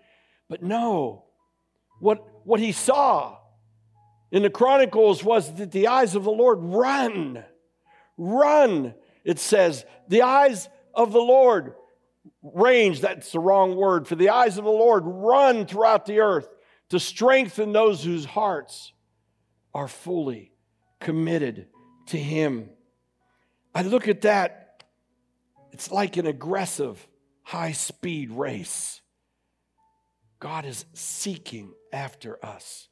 But 0.48 0.62
no, 0.62 1.24
what, 2.00 2.22
what 2.44 2.60
he 2.60 2.72
saw 2.72 3.38
in 4.30 4.42
the 4.42 4.50
Chronicles 4.50 5.22
was 5.22 5.54
that 5.54 5.70
the 5.70 5.86
eyes 5.86 6.14
of 6.14 6.24
the 6.24 6.30
Lord 6.30 6.58
run. 6.60 7.44
Run, 8.16 8.94
it 9.24 9.38
says. 9.38 9.84
The 10.08 10.22
eyes 10.22 10.68
of 10.94 11.12
the 11.12 11.20
Lord 11.20 11.74
range, 12.42 13.00
that's 13.00 13.32
the 13.32 13.40
wrong 13.40 13.76
word. 13.76 14.08
For 14.08 14.16
the 14.16 14.30
eyes 14.30 14.58
of 14.58 14.64
the 14.64 14.70
Lord 14.70 15.04
run 15.06 15.66
throughout 15.66 16.06
the 16.06 16.20
earth 16.20 16.48
to 16.90 17.00
strengthen 17.00 17.72
those 17.72 18.02
whose 18.02 18.24
hearts 18.24 18.92
are 19.74 19.88
fully 19.88 20.52
committed 21.00 21.68
to 22.06 22.18
Him. 22.18 22.70
I 23.74 23.82
look 23.82 24.08
at 24.08 24.22
that, 24.22 24.84
it's 25.72 25.90
like 25.90 26.16
an 26.16 26.26
aggressive, 26.26 27.06
high 27.42 27.72
speed 27.72 28.30
race. 28.30 29.02
God 30.38 30.64
is 30.64 30.84
seeking 30.94 31.72
after 31.92 32.44
us. 32.44 32.88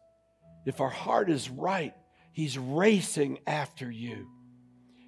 If 0.66 0.81
our 0.81 0.90
heart 0.90 1.31
is 1.31 1.50
right, 1.50 1.94
He's 2.33 2.59
racing 2.59 3.38
after 3.46 3.88
you. 3.90 4.29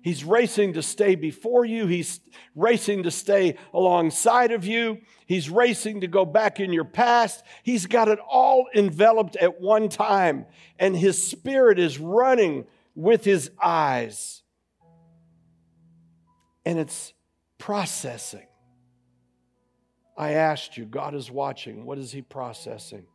He's 0.07 0.23
racing 0.23 0.75
to 0.75 0.83
stay 0.83 1.17
before 1.17 1.65
you. 1.65 1.89
He's 1.89 2.21
racing 2.55 3.03
to 3.03 3.11
stay 3.11 3.57
alongside 3.75 4.53
of 4.53 4.65
you. 4.65 4.99
He's 5.27 5.51
racing 5.51 6.03
to 6.03 6.07
go 6.07 6.25
back 6.25 6.61
in 6.61 6.73
your 6.73 6.85
past. 6.85 7.43
He's 7.65 7.87
got 7.87 8.07
it 8.07 8.21
all 8.21 8.67
enveloped 8.73 9.35
at 9.35 9.61
one 9.61 9.89
time, 9.89 10.47
and 10.79 10.97
His 10.97 11.21
Spirit 11.29 11.81
is 11.81 11.99
running 11.99 12.67
with 12.95 13.25
His 13.25 13.51
eyes. 13.61 14.45
And 16.65 16.79
it's 16.79 17.13
processing. 17.59 18.47
I 20.17 20.35
asked 20.35 20.77
you, 20.77 20.85
God 20.85 21.17
is 21.17 21.33
watching. 21.33 21.85
What 21.85 21.99
is 21.99 22.13
He 22.13 22.23
processing? 22.23 23.07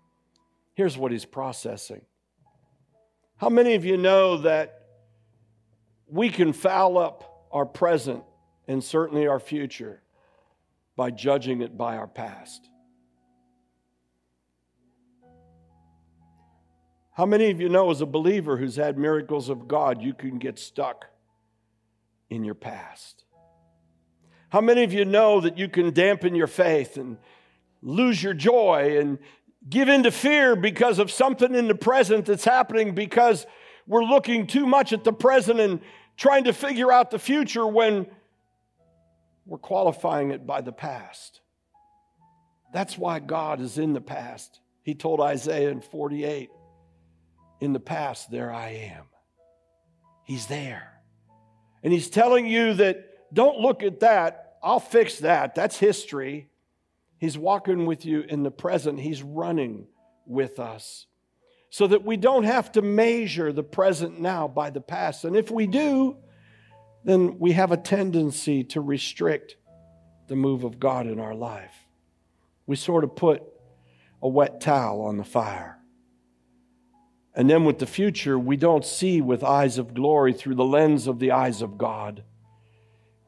Here's 0.74 0.98
what 0.98 1.14
He's 1.14 1.24
processing 1.24 2.02
how 3.42 3.50
many 3.50 3.74
of 3.74 3.84
you 3.84 3.98
know 3.98 4.38
that 4.38 4.84
we 6.06 6.30
can 6.30 6.54
foul 6.54 7.00
up 7.00 7.48
our 7.52 7.66
present 7.66 8.24
and 8.68 8.84
certainly 8.84 9.26
our 9.26 9.40
future 9.40 10.00
by 10.96 11.10
judging 11.10 11.62
it 11.64 11.76
by 11.76 11.98
our 11.98 12.06
past? 12.06 12.70
How 17.14 17.26
many 17.26 17.50
of 17.50 17.60
you 17.60 17.68
know, 17.68 17.90
as 17.90 18.02
a 18.02 18.06
believer 18.06 18.58
who's 18.58 18.76
had 18.76 19.00
miracles 19.00 19.50
of 19.50 19.68
God, 19.68 20.04
you 20.04 20.14
can 20.14 20.38
get 20.38 20.60
stuck 20.60 21.06
in 22.30 22.44
your 22.44 22.54
past? 22.54 23.24
How 24.50 24.62
many 24.62 24.84
of 24.84 24.94
you 24.94 25.04
know 25.04 25.42
that 25.42 25.58
you 25.58 25.68
can 25.68 25.92
dampen 25.96 26.36
your 26.36 26.46
faith 26.46 26.96
and 26.96 27.18
lose 27.82 28.22
your 28.22 28.36
joy 28.36 29.00
and 29.00 29.18
give 29.70 29.90
in 29.90 30.04
to 30.04 30.12
fear 30.12 30.56
because 30.56 31.00
of 31.00 31.12
something 31.12 31.54
in 31.54 31.68
the 31.68 31.76
present 31.76 32.26
that's 32.26 32.46
happening 32.46 32.96
because 32.96 33.46
we're 33.88 34.04
looking 34.04 34.48
too 34.48 34.66
much 34.66 34.94
at 34.94 35.04
the 35.04 35.14
present 35.14 35.60
and 35.60 35.82
trying 36.18 36.46
to 36.46 36.54
figure 36.54 36.92
out 36.92 37.12
the 37.12 37.20
future 37.20 37.66
when 37.66 38.08
we're 39.46 39.58
qualifying 39.58 40.32
it 40.32 40.46
by 40.46 40.62
the 40.62 40.72
past. 40.72 41.42
That's 42.74 42.98
why 42.98 43.20
God 43.20 43.60
is 43.60 43.78
in 43.78 43.94
the 43.94 44.02
past. 44.02 44.60
He 44.84 44.96
told 44.96 45.20
Isaiah 45.20 45.70
in 45.70 45.82
48, 45.82 46.50
In 47.60 47.74
the 47.74 47.80
past, 47.80 48.32
there 48.32 48.52
I 48.52 48.94
am. 48.96 49.06
He's 50.24 50.48
there. 50.48 51.02
And 51.84 51.92
He's 51.92 52.10
telling 52.10 52.46
you 52.46 52.76
that 52.76 53.34
don't 53.34 53.60
look 53.60 53.84
at 53.84 54.02
that. 54.02 54.58
I'll 54.64 54.80
fix 54.80 55.20
that. 55.20 55.56
That's 55.56 55.78
history. 55.78 56.51
He's 57.22 57.38
walking 57.38 57.86
with 57.86 58.04
you 58.04 58.22
in 58.22 58.42
the 58.42 58.50
present, 58.50 59.00
He's 59.00 59.22
running 59.22 59.86
with 60.26 60.60
us. 60.60 61.06
so 61.70 61.88
that 61.88 62.04
we 62.04 62.18
don't 62.18 62.44
have 62.44 62.70
to 62.74 62.82
measure 62.82 63.54
the 63.54 63.64
present 63.64 64.20
now 64.20 64.46
by 64.46 64.72
the 64.72 64.82
past. 64.82 65.24
And 65.24 65.38
if 65.38 65.50
we 65.50 65.68
do, 65.68 66.18
then 67.06 67.40
we 67.40 67.54
have 67.54 67.72
a 67.72 67.78
tendency 67.78 68.66
to 68.66 68.82
restrict 68.82 69.56
the 70.28 70.36
move 70.36 70.66
of 70.66 70.82
God 70.82 71.08
in 71.08 71.18
our 71.18 71.34
life. 71.34 71.74
We 72.66 72.76
sort 72.76 73.06
of 73.06 73.16
put 73.16 73.44
a 74.22 74.28
wet 74.28 74.60
towel 74.60 75.02
on 75.04 75.16
the 75.16 75.24
fire. 75.24 75.78
And 77.34 77.50
then 77.50 77.64
with 77.64 77.80
the 77.80 77.86
future, 77.86 78.38
we 78.38 78.58
don't 78.58 78.84
see 78.84 79.22
with 79.22 79.44
eyes 79.44 79.78
of 79.78 79.94
glory 79.94 80.34
through 80.34 80.56
the 80.56 80.66
lens 80.66 81.08
of 81.08 81.20
the 81.20 81.32
eyes 81.32 81.62
of 81.62 81.78
God. 81.78 82.24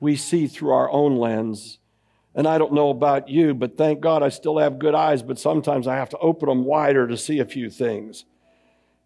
We 0.01 0.17
see 0.17 0.47
through 0.47 0.71
our 0.71 0.91
own 0.91 1.15
lens. 1.15 1.79
And 2.35 2.47
I 2.47 2.57
don't 2.57 2.73
know 2.73 2.89
about 2.89 3.29
you, 3.29 3.53
but 3.53 3.77
thank 3.77 3.99
God 4.01 4.23
I 4.23 4.29
still 4.29 4.57
have 4.57 4.79
good 4.79 4.95
eyes, 4.95 5.21
but 5.21 5.37
sometimes 5.37 5.87
I 5.87 5.95
have 5.95 6.09
to 6.09 6.17
open 6.17 6.49
them 6.49 6.65
wider 6.65 7.07
to 7.07 7.15
see 7.15 7.39
a 7.39 7.45
few 7.45 7.69
things. 7.69 8.25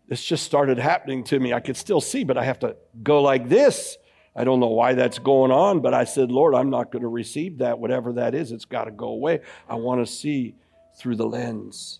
This 0.07 0.23
just 0.23 0.45
started 0.45 0.77
happening 0.77 1.25
to 1.25 1.39
me. 1.39 1.51
I 1.51 1.59
could 1.59 1.75
still 1.75 1.99
see, 1.99 2.23
but 2.23 2.37
I 2.37 2.45
have 2.45 2.59
to 2.59 2.77
go 3.03 3.21
like 3.21 3.49
this. 3.49 3.97
I 4.33 4.45
don't 4.45 4.59
know 4.59 4.67
why 4.67 4.93
that's 4.93 5.19
going 5.19 5.51
on, 5.51 5.81
but 5.81 5.93
I 5.93 6.05
said, 6.05 6.31
Lord, 6.31 6.55
I'm 6.55 6.69
not 6.69 6.91
going 6.91 7.01
to 7.01 7.09
receive 7.09 7.57
that. 7.57 7.79
Whatever 7.79 8.13
that 8.13 8.33
is, 8.33 8.51
it's 8.51 8.65
got 8.65 8.85
to 8.85 8.91
go 8.91 9.07
away. 9.07 9.41
I 9.67 9.75
want 9.75 10.05
to 10.05 10.11
see 10.11 10.55
through 10.97 11.17
the 11.17 11.27
lens 11.27 11.99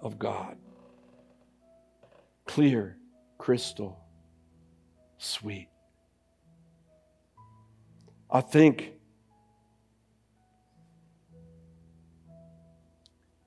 of 0.00 0.18
God. 0.18 0.56
Clear, 2.46 2.98
crystal, 3.38 3.98
sweet. 5.18 5.68
I 8.30 8.42
think 8.42 8.92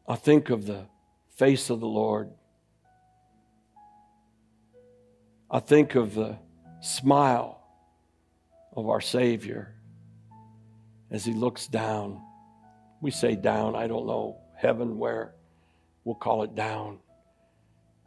I 0.08 0.16
think 0.16 0.50
of 0.50 0.66
the 0.66 0.86
face 1.36 1.70
of 1.70 1.80
the 1.80 1.88
Lord 1.88 2.30
I 5.54 5.60
think 5.60 5.94
of 5.94 6.16
the 6.16 6.36
smile 6.82 7.62
of 8.76 8.90
our 8.90 9.02
Savior 9.02 9.76
as 11.12 11.24
He 11.24 11.32
looks 11.32 11.68
down. 11.68 12.20
We 13.02 13.12
say 13.12 13.36
down, 13.36 13.76
I 13.76 13.86
don't 13.86 14.08
know, 14.08 14.38
heaven, 14.58 14.98
where? 14.98 15.36
We'll 16.06 16.16
call 16.16 16.42
it 16.42 16.56
down. 16.56 16.98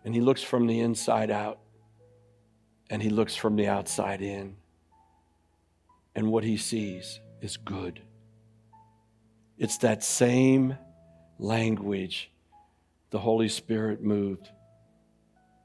And 0.05 0.13
He 0.13 0.21
looks 0.21 0.43
from 0.43 0.67
the 0.67 0.81
inside 0.81 1.31
out, 1.31 1.61
and 2.91 3.01
He 3.01 3.11
looks 3.11 3.37
from 3.37 3.55
the 3.55 3.69
outside 3.69 4.23
in. 4.23 4.57
And 6.17 6.33
what 6.33 6.43
He 6.43 6.57
sees 6.57 7.21
is 7.41 7.57
good. 7.57 8.03
It's 9.57 9.79
that 9.79 10.03
same 10.03 10.77
language 11.39 12.31
the 13.11 13.19
Holy 13.19 13.49
Spirit 13.49 14.03
moved 14.03 14.51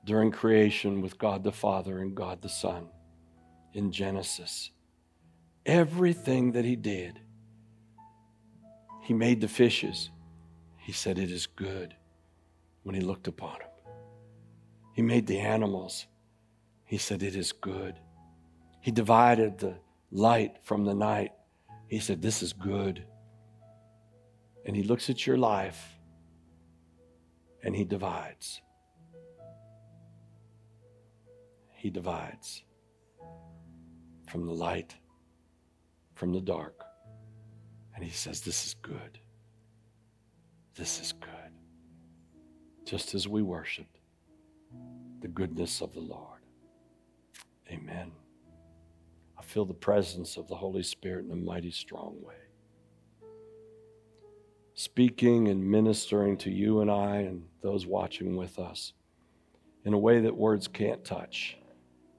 during 0.06 0.32
creation 0.32 1.02
with 1.02 1.18
God 1.18 1.44
the 1.44 1.52
Father 1.52 2.00
and 2.00 2.16
God 2.16 2.42
the 2.42 2.50
Son 2.50 2.88
in 3.74 3.92
Genesis. 3.92 4.72
Everything 5.66 6.54
that 6.54 6.66
he 6.66 6.76
did, 6.76 7.20
he 9.04 9.14
made 9.14 9.42
the 9.42 9.48
fishes. 9.48 10.10
He 10.78 10.92
said, 10.92 11.20
It 11.20 11.32
is 11.32 11.46
good 11.48 11.96
when 12.84 12.96
he 12.96 13.02
looked 13.02 13.28
upon 13.28 13.60
them. 13.60 13.94
He 14.94 15.02
made 15.02 15.28
the 15.28 15.40
animals. 15.40 16.08
He 16.86 16.98
said, 16.98 17.24
It 17.24 17.36
is 17.36 17.52
good. 17.52 17.96
He 18.82 18.92
divided 18.92 19.60
the 19.60 19.76
light 20.12 20.58
from 20.64 20.86
the 20.86 20.96
night. 20.96 21.32
He 21.88 22.00
said, 22.00 22.22
This 22.22 22.42
is 22.42 22.54
good. 22.54 23.06
And 24.65 24.76
he 24.76 24.84
looks 24.84 25.10
at 25.10 25.26
your 25.26 25.38
life 25.38 25.97
and 27.63 27.76
he 27.76 27.84
divides. 27.84 28.62
he 31.82 31.89
divides 31.89 32.63
from 34.30 34.45
the 34.45 34.54
light, 34.54 34.95
from 36.13 36.32
the 36.32 36.39
dark. 36.39 36.84
And 37.95 38.04
he 38.04 38.12
says, 38.12 38.41
This 38.41 38.67
is 38.67 38.76
good. 38.84 39.19
This 40.76 41.02
is 41.02 41.12
good. 41.12 41.30
Just 42.86 43.15
as 43.15 43.28
we 43.28 43.41
worshiped 43.41 43.97
the 45.21 45.28
goodness 45.28 45.82
of 45.82 45.91
the 45.93 46.02
Lord. 46.02 46.41
Amen. 47.71 48.12
I 49.38 49.41
feel 49.41 49.65
the 49.65 49.74
presence 49.74 50.38
of 50.38 50.47
the 50.47 50.56
Holy 50.56 50.84
Spirit 50.84 51.26
in 51.26 51.32
a 51.32 51.36
mighty 51.36 51.71
strong 51.71 52.15
way. 52.21 52.36
Speaking 54.84 55.48
and 55.48 55.63
ministering 55.63 56.38
to 56.38 56.50
you 56.50 56.82
and 56.82 56.89
I 56.89 57.17
and 57.17 57.44
those 57.62 57.86
watching 57.86 58.36
with 58.36 58.58
us 58.58 58.94
in 59.86 59.94
a 59.94 59.98
way 60.00 60.22
that 60.22 60.36
words 60.36 60.67
can't 60.67 61.06
touch 61.06 61.56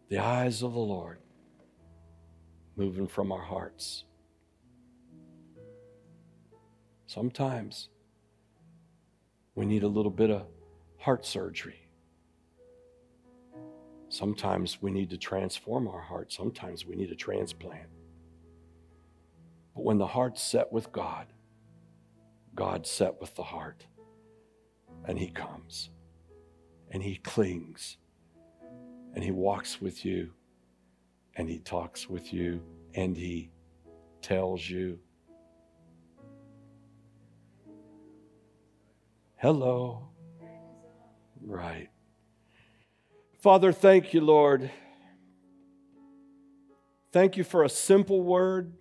the 0.09 0.19
eyes 0.19 0.63
of 0.63 0.73
the 0.73 0.79
Lord 0.79 1.19
moving 2.77 3.09
from 3.09 3.33
our 3.33 3.43
hearts. 3.43 4.05
Sometimes 7.09 7.89
we 9.57 9.67
need 9.67 9.83
a 9.83 9.89
little 9.89 10.13
bit 10.13 10.31
of 10.31 10.47
heart 10.99 11.27
surgery. 11.27 11.89
Sometimes 14.09 14.81
we 14.81 14.93
need 14.93 15.11
to 15.11 15.19
transform 15.19 15.89
our 15.89 16.01
heart. 16.01 16.33
Sometimes 16.33 16.87
we 16.87 16.95
need 16.95 17.11
a 17.11 17.17
transplant. 17.17 17.89
But 19.75 19.83
when 19.83 19.99
the 19.99 20.07
heart's 20.07 20.41
set 20.41 20.73
with 20.73 20.93
God, 20.93 21.27
God's 22.55 22.91
set 22.91 23.21
with 23.21 23.35
the 23.35 23.43
heart. 23.43 23.87
And 25.07 25.19
He 25.19 25.29
comes 25.29 25.91
and 26.91 27.03
He 27.03 27.17
clings 27.17 27.97
and 29.15 29.23
He 29.23 29.31
walks 29.31 29.81
with 29.81 30.05
you, 30.05 30.33
and 31.37 31.49
He 31.49 31.59
talks 31.59 32.09
with 32.09 32.33
you, 32.33 32.63
and 32.95 33.17
He 33.17 33.51
tells 34.21 34.69
you. 34.69 34.99
Hello. 39.37 40.09
Right. 41.41 41.89
Father, 43.41 43.73
thank 43.73 44.15
you, 44.15 44.21
Lord. 44.21 44.71
Thank 47.11 47.37
you 47.37 47.45
for 47.45 47.65
a 47.65 47.69
simple 47.69 48.23
word, 48.23 48.73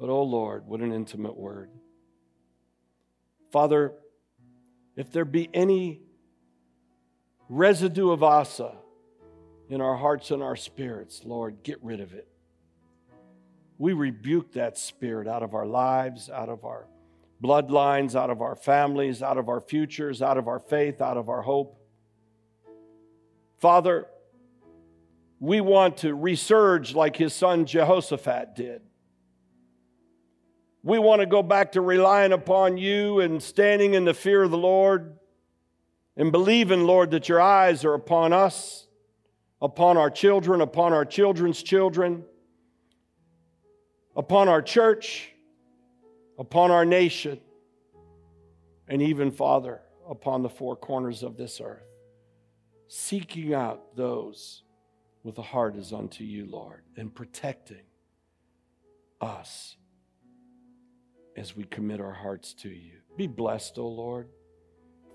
but 0.00 0.08
oh 0.08 0.24
Lord, 0.24 0.66
what 0.66 0.80
an 0.80 0.92
intimate 0.92 1.36
word. 1.36 1.70
Father, 3.52 3.92
if 4.96 5.12
there 5.12 5.26
be 5.26 5.50
any 5.52 6.00
residue 7.50 8.10
of 8.10 8.22
Asa 8.22 8.72
in 9.68 9.82
our 9.82 9.96
hearts 9.96 10.30
and 10.30 10.42
our 10.42 10.56
spirits, 10.56 11.20
Lord, 11.24 11.62
get 11.62 11.78
rid 11.84 12.00
of 12.00 12.14
it. 12.14 12.26
We 13.76 13.92
rebuke 13.92 14.52
that 14.52 14.78
spirit 14.78 15.28
out 15.28 15.42
of 15.42 15.54
our 15.54 15.66
lives, 15.66 16.30
out 16.30 16.48
of 16.48 16.64
our 16.64 16.86
bloodlines, 17.42 18.14
out 18.14 18.30
of 18.30 18.40
our 18.40 18.56
families, 18.56 19.22
out 19.22 19.36
of 19.36 19.50
our 19.50 19.60
futures, 19.60 20.22
out 20.22 20.38
of 20.38 20.48
our 20.48 20.60
faith, 20.60 21.02
out 21.02 21.18
of 21.18 21.28
our 21.28 21.42
hope. 21.42 21.78
Father, 23.58 24.06
we 25.40 25.60
want 25.60 25.98
to 25.98 26.16
resurge 26.16 26.94
like 26.94 27.16
his 27.16 27.34
son 27.34 27.66
Jehoshaphat 27.66 28.54
did. 28.54 28.82
We 30.82 30.98
want 30.98 31.20
to 31.20 31.26
go 31.26 31.42
back 31.42 31.72
to 31.72 31.80
relying 31.80 32.32
upon 32.32 32.76
you 32.76 33.20
and 33.20 33.40
standing 33.40 33.94
in 33.94 34.04
the 34.04 34.14
fear 34.14 34.42
of 34.42 34.50
the 34.50 34.58
Lord 34.58 35.16
and 36.16 36.32
believing, 36.32 36.84
Lord, 36.84 37.12
that 37.12 37.28
your 37.28 37.40
eyes 37.40 37.84
are 37.84 37.94
upon 37.94 38.32
us, 38.32 38.88
upon 39.60 39.96
our 39.96 40.10
children, 40.10 40.60
upon 40.60 40.92
our 40.92 41.04
children's 41.04 41.62
children, 41.62 42.24
upon 44.16 44.48
our 44.48 44.60
church, 44.60 45.30
upon 46.36 46.72
our 46.72 46.84
nation, 46.84 47.40
and 48.88 49.00
even, 49.00 49.30
Father, 49.30 49.80
upon 50.08 50.42
the 50.42 50.48
four 50.48 50.74
corners 50.74 51.22
of 51.22 51.36
this 51.36 51.60
earth, 51.60 51.86
seeking 52.88 53.54
out 53.54 53.96
those 53.96 54.64
with 55.22 55.38
a 55.38 55.42
heart 55.42 55.76
as 55.76 55.92
unto 55.92 56.24
you, 56.24 56.46
Lord, 56.46 56.82
and 56.96 57.14
protecting 57.14 57.84
us 59.20 59.76
as 61.36 61.56
we 61.56 61.64
commit 61.64 62.00
our 62.00 62.12
hearts 62.12 62.54
to 62.54 62.68
you. 62.68 62.98
Be 63.16 63.26
blessed, 63.26 63.78
O 63.78 63.86
Lord. 63.86 64.28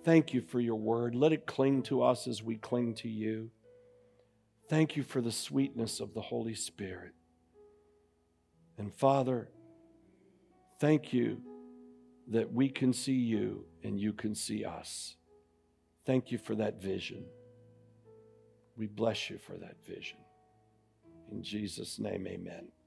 Thank 0.04 0.34
you 0.34 0.42
for 0.42 0.60
your 0.60 0.76
word. 0.76 1.16
Let 1.16 1.34
it 1.34 1.46
cling 1.46 1.84
to 1.84 2.02
us 2.02 2.28
as 2.28 2.42
we 2.42 2.56
cling 2.56 2.96
to 2.96 3.10
you. 3.10 3.52
Thank 4.70 4.96
you 4.96 5.04
for 5.04 5.22
the 5.22 5.32
sweetness 5.32 6.00
of 6.00 6.14
the 6.14 6.22
Holy 6.22 6.56
Spirit. 6.56 7.14
And 8.78 8.94
Father, 8.94 9.50
thank 10.80 11.14
you 11.14 11.42
that 12.30 12.52
we 12.52 12.70
can 12.70 12.94
see 12.94 13.14
you 13.14 13.66
and 13.84 14.00
you 14.00 14.14
can 14.14 14.36
see 14.36 14.66
us. 14.66 15.16
Thank 16.06 16.32
you 16.32 16.38
for 16.38 16.56
that 16.56 16.82
vision. 16.82 17.26
We 18.78 18.88
bless 18.88 19.30
you 19.30 19.38
for 19.38 19.54
that 19.54 19.76
vision. 19.86 20.20
In 21.32 21.44
Jesus' 21.44 22.00
name, 22.00 22.28
amen. 22.28 22.68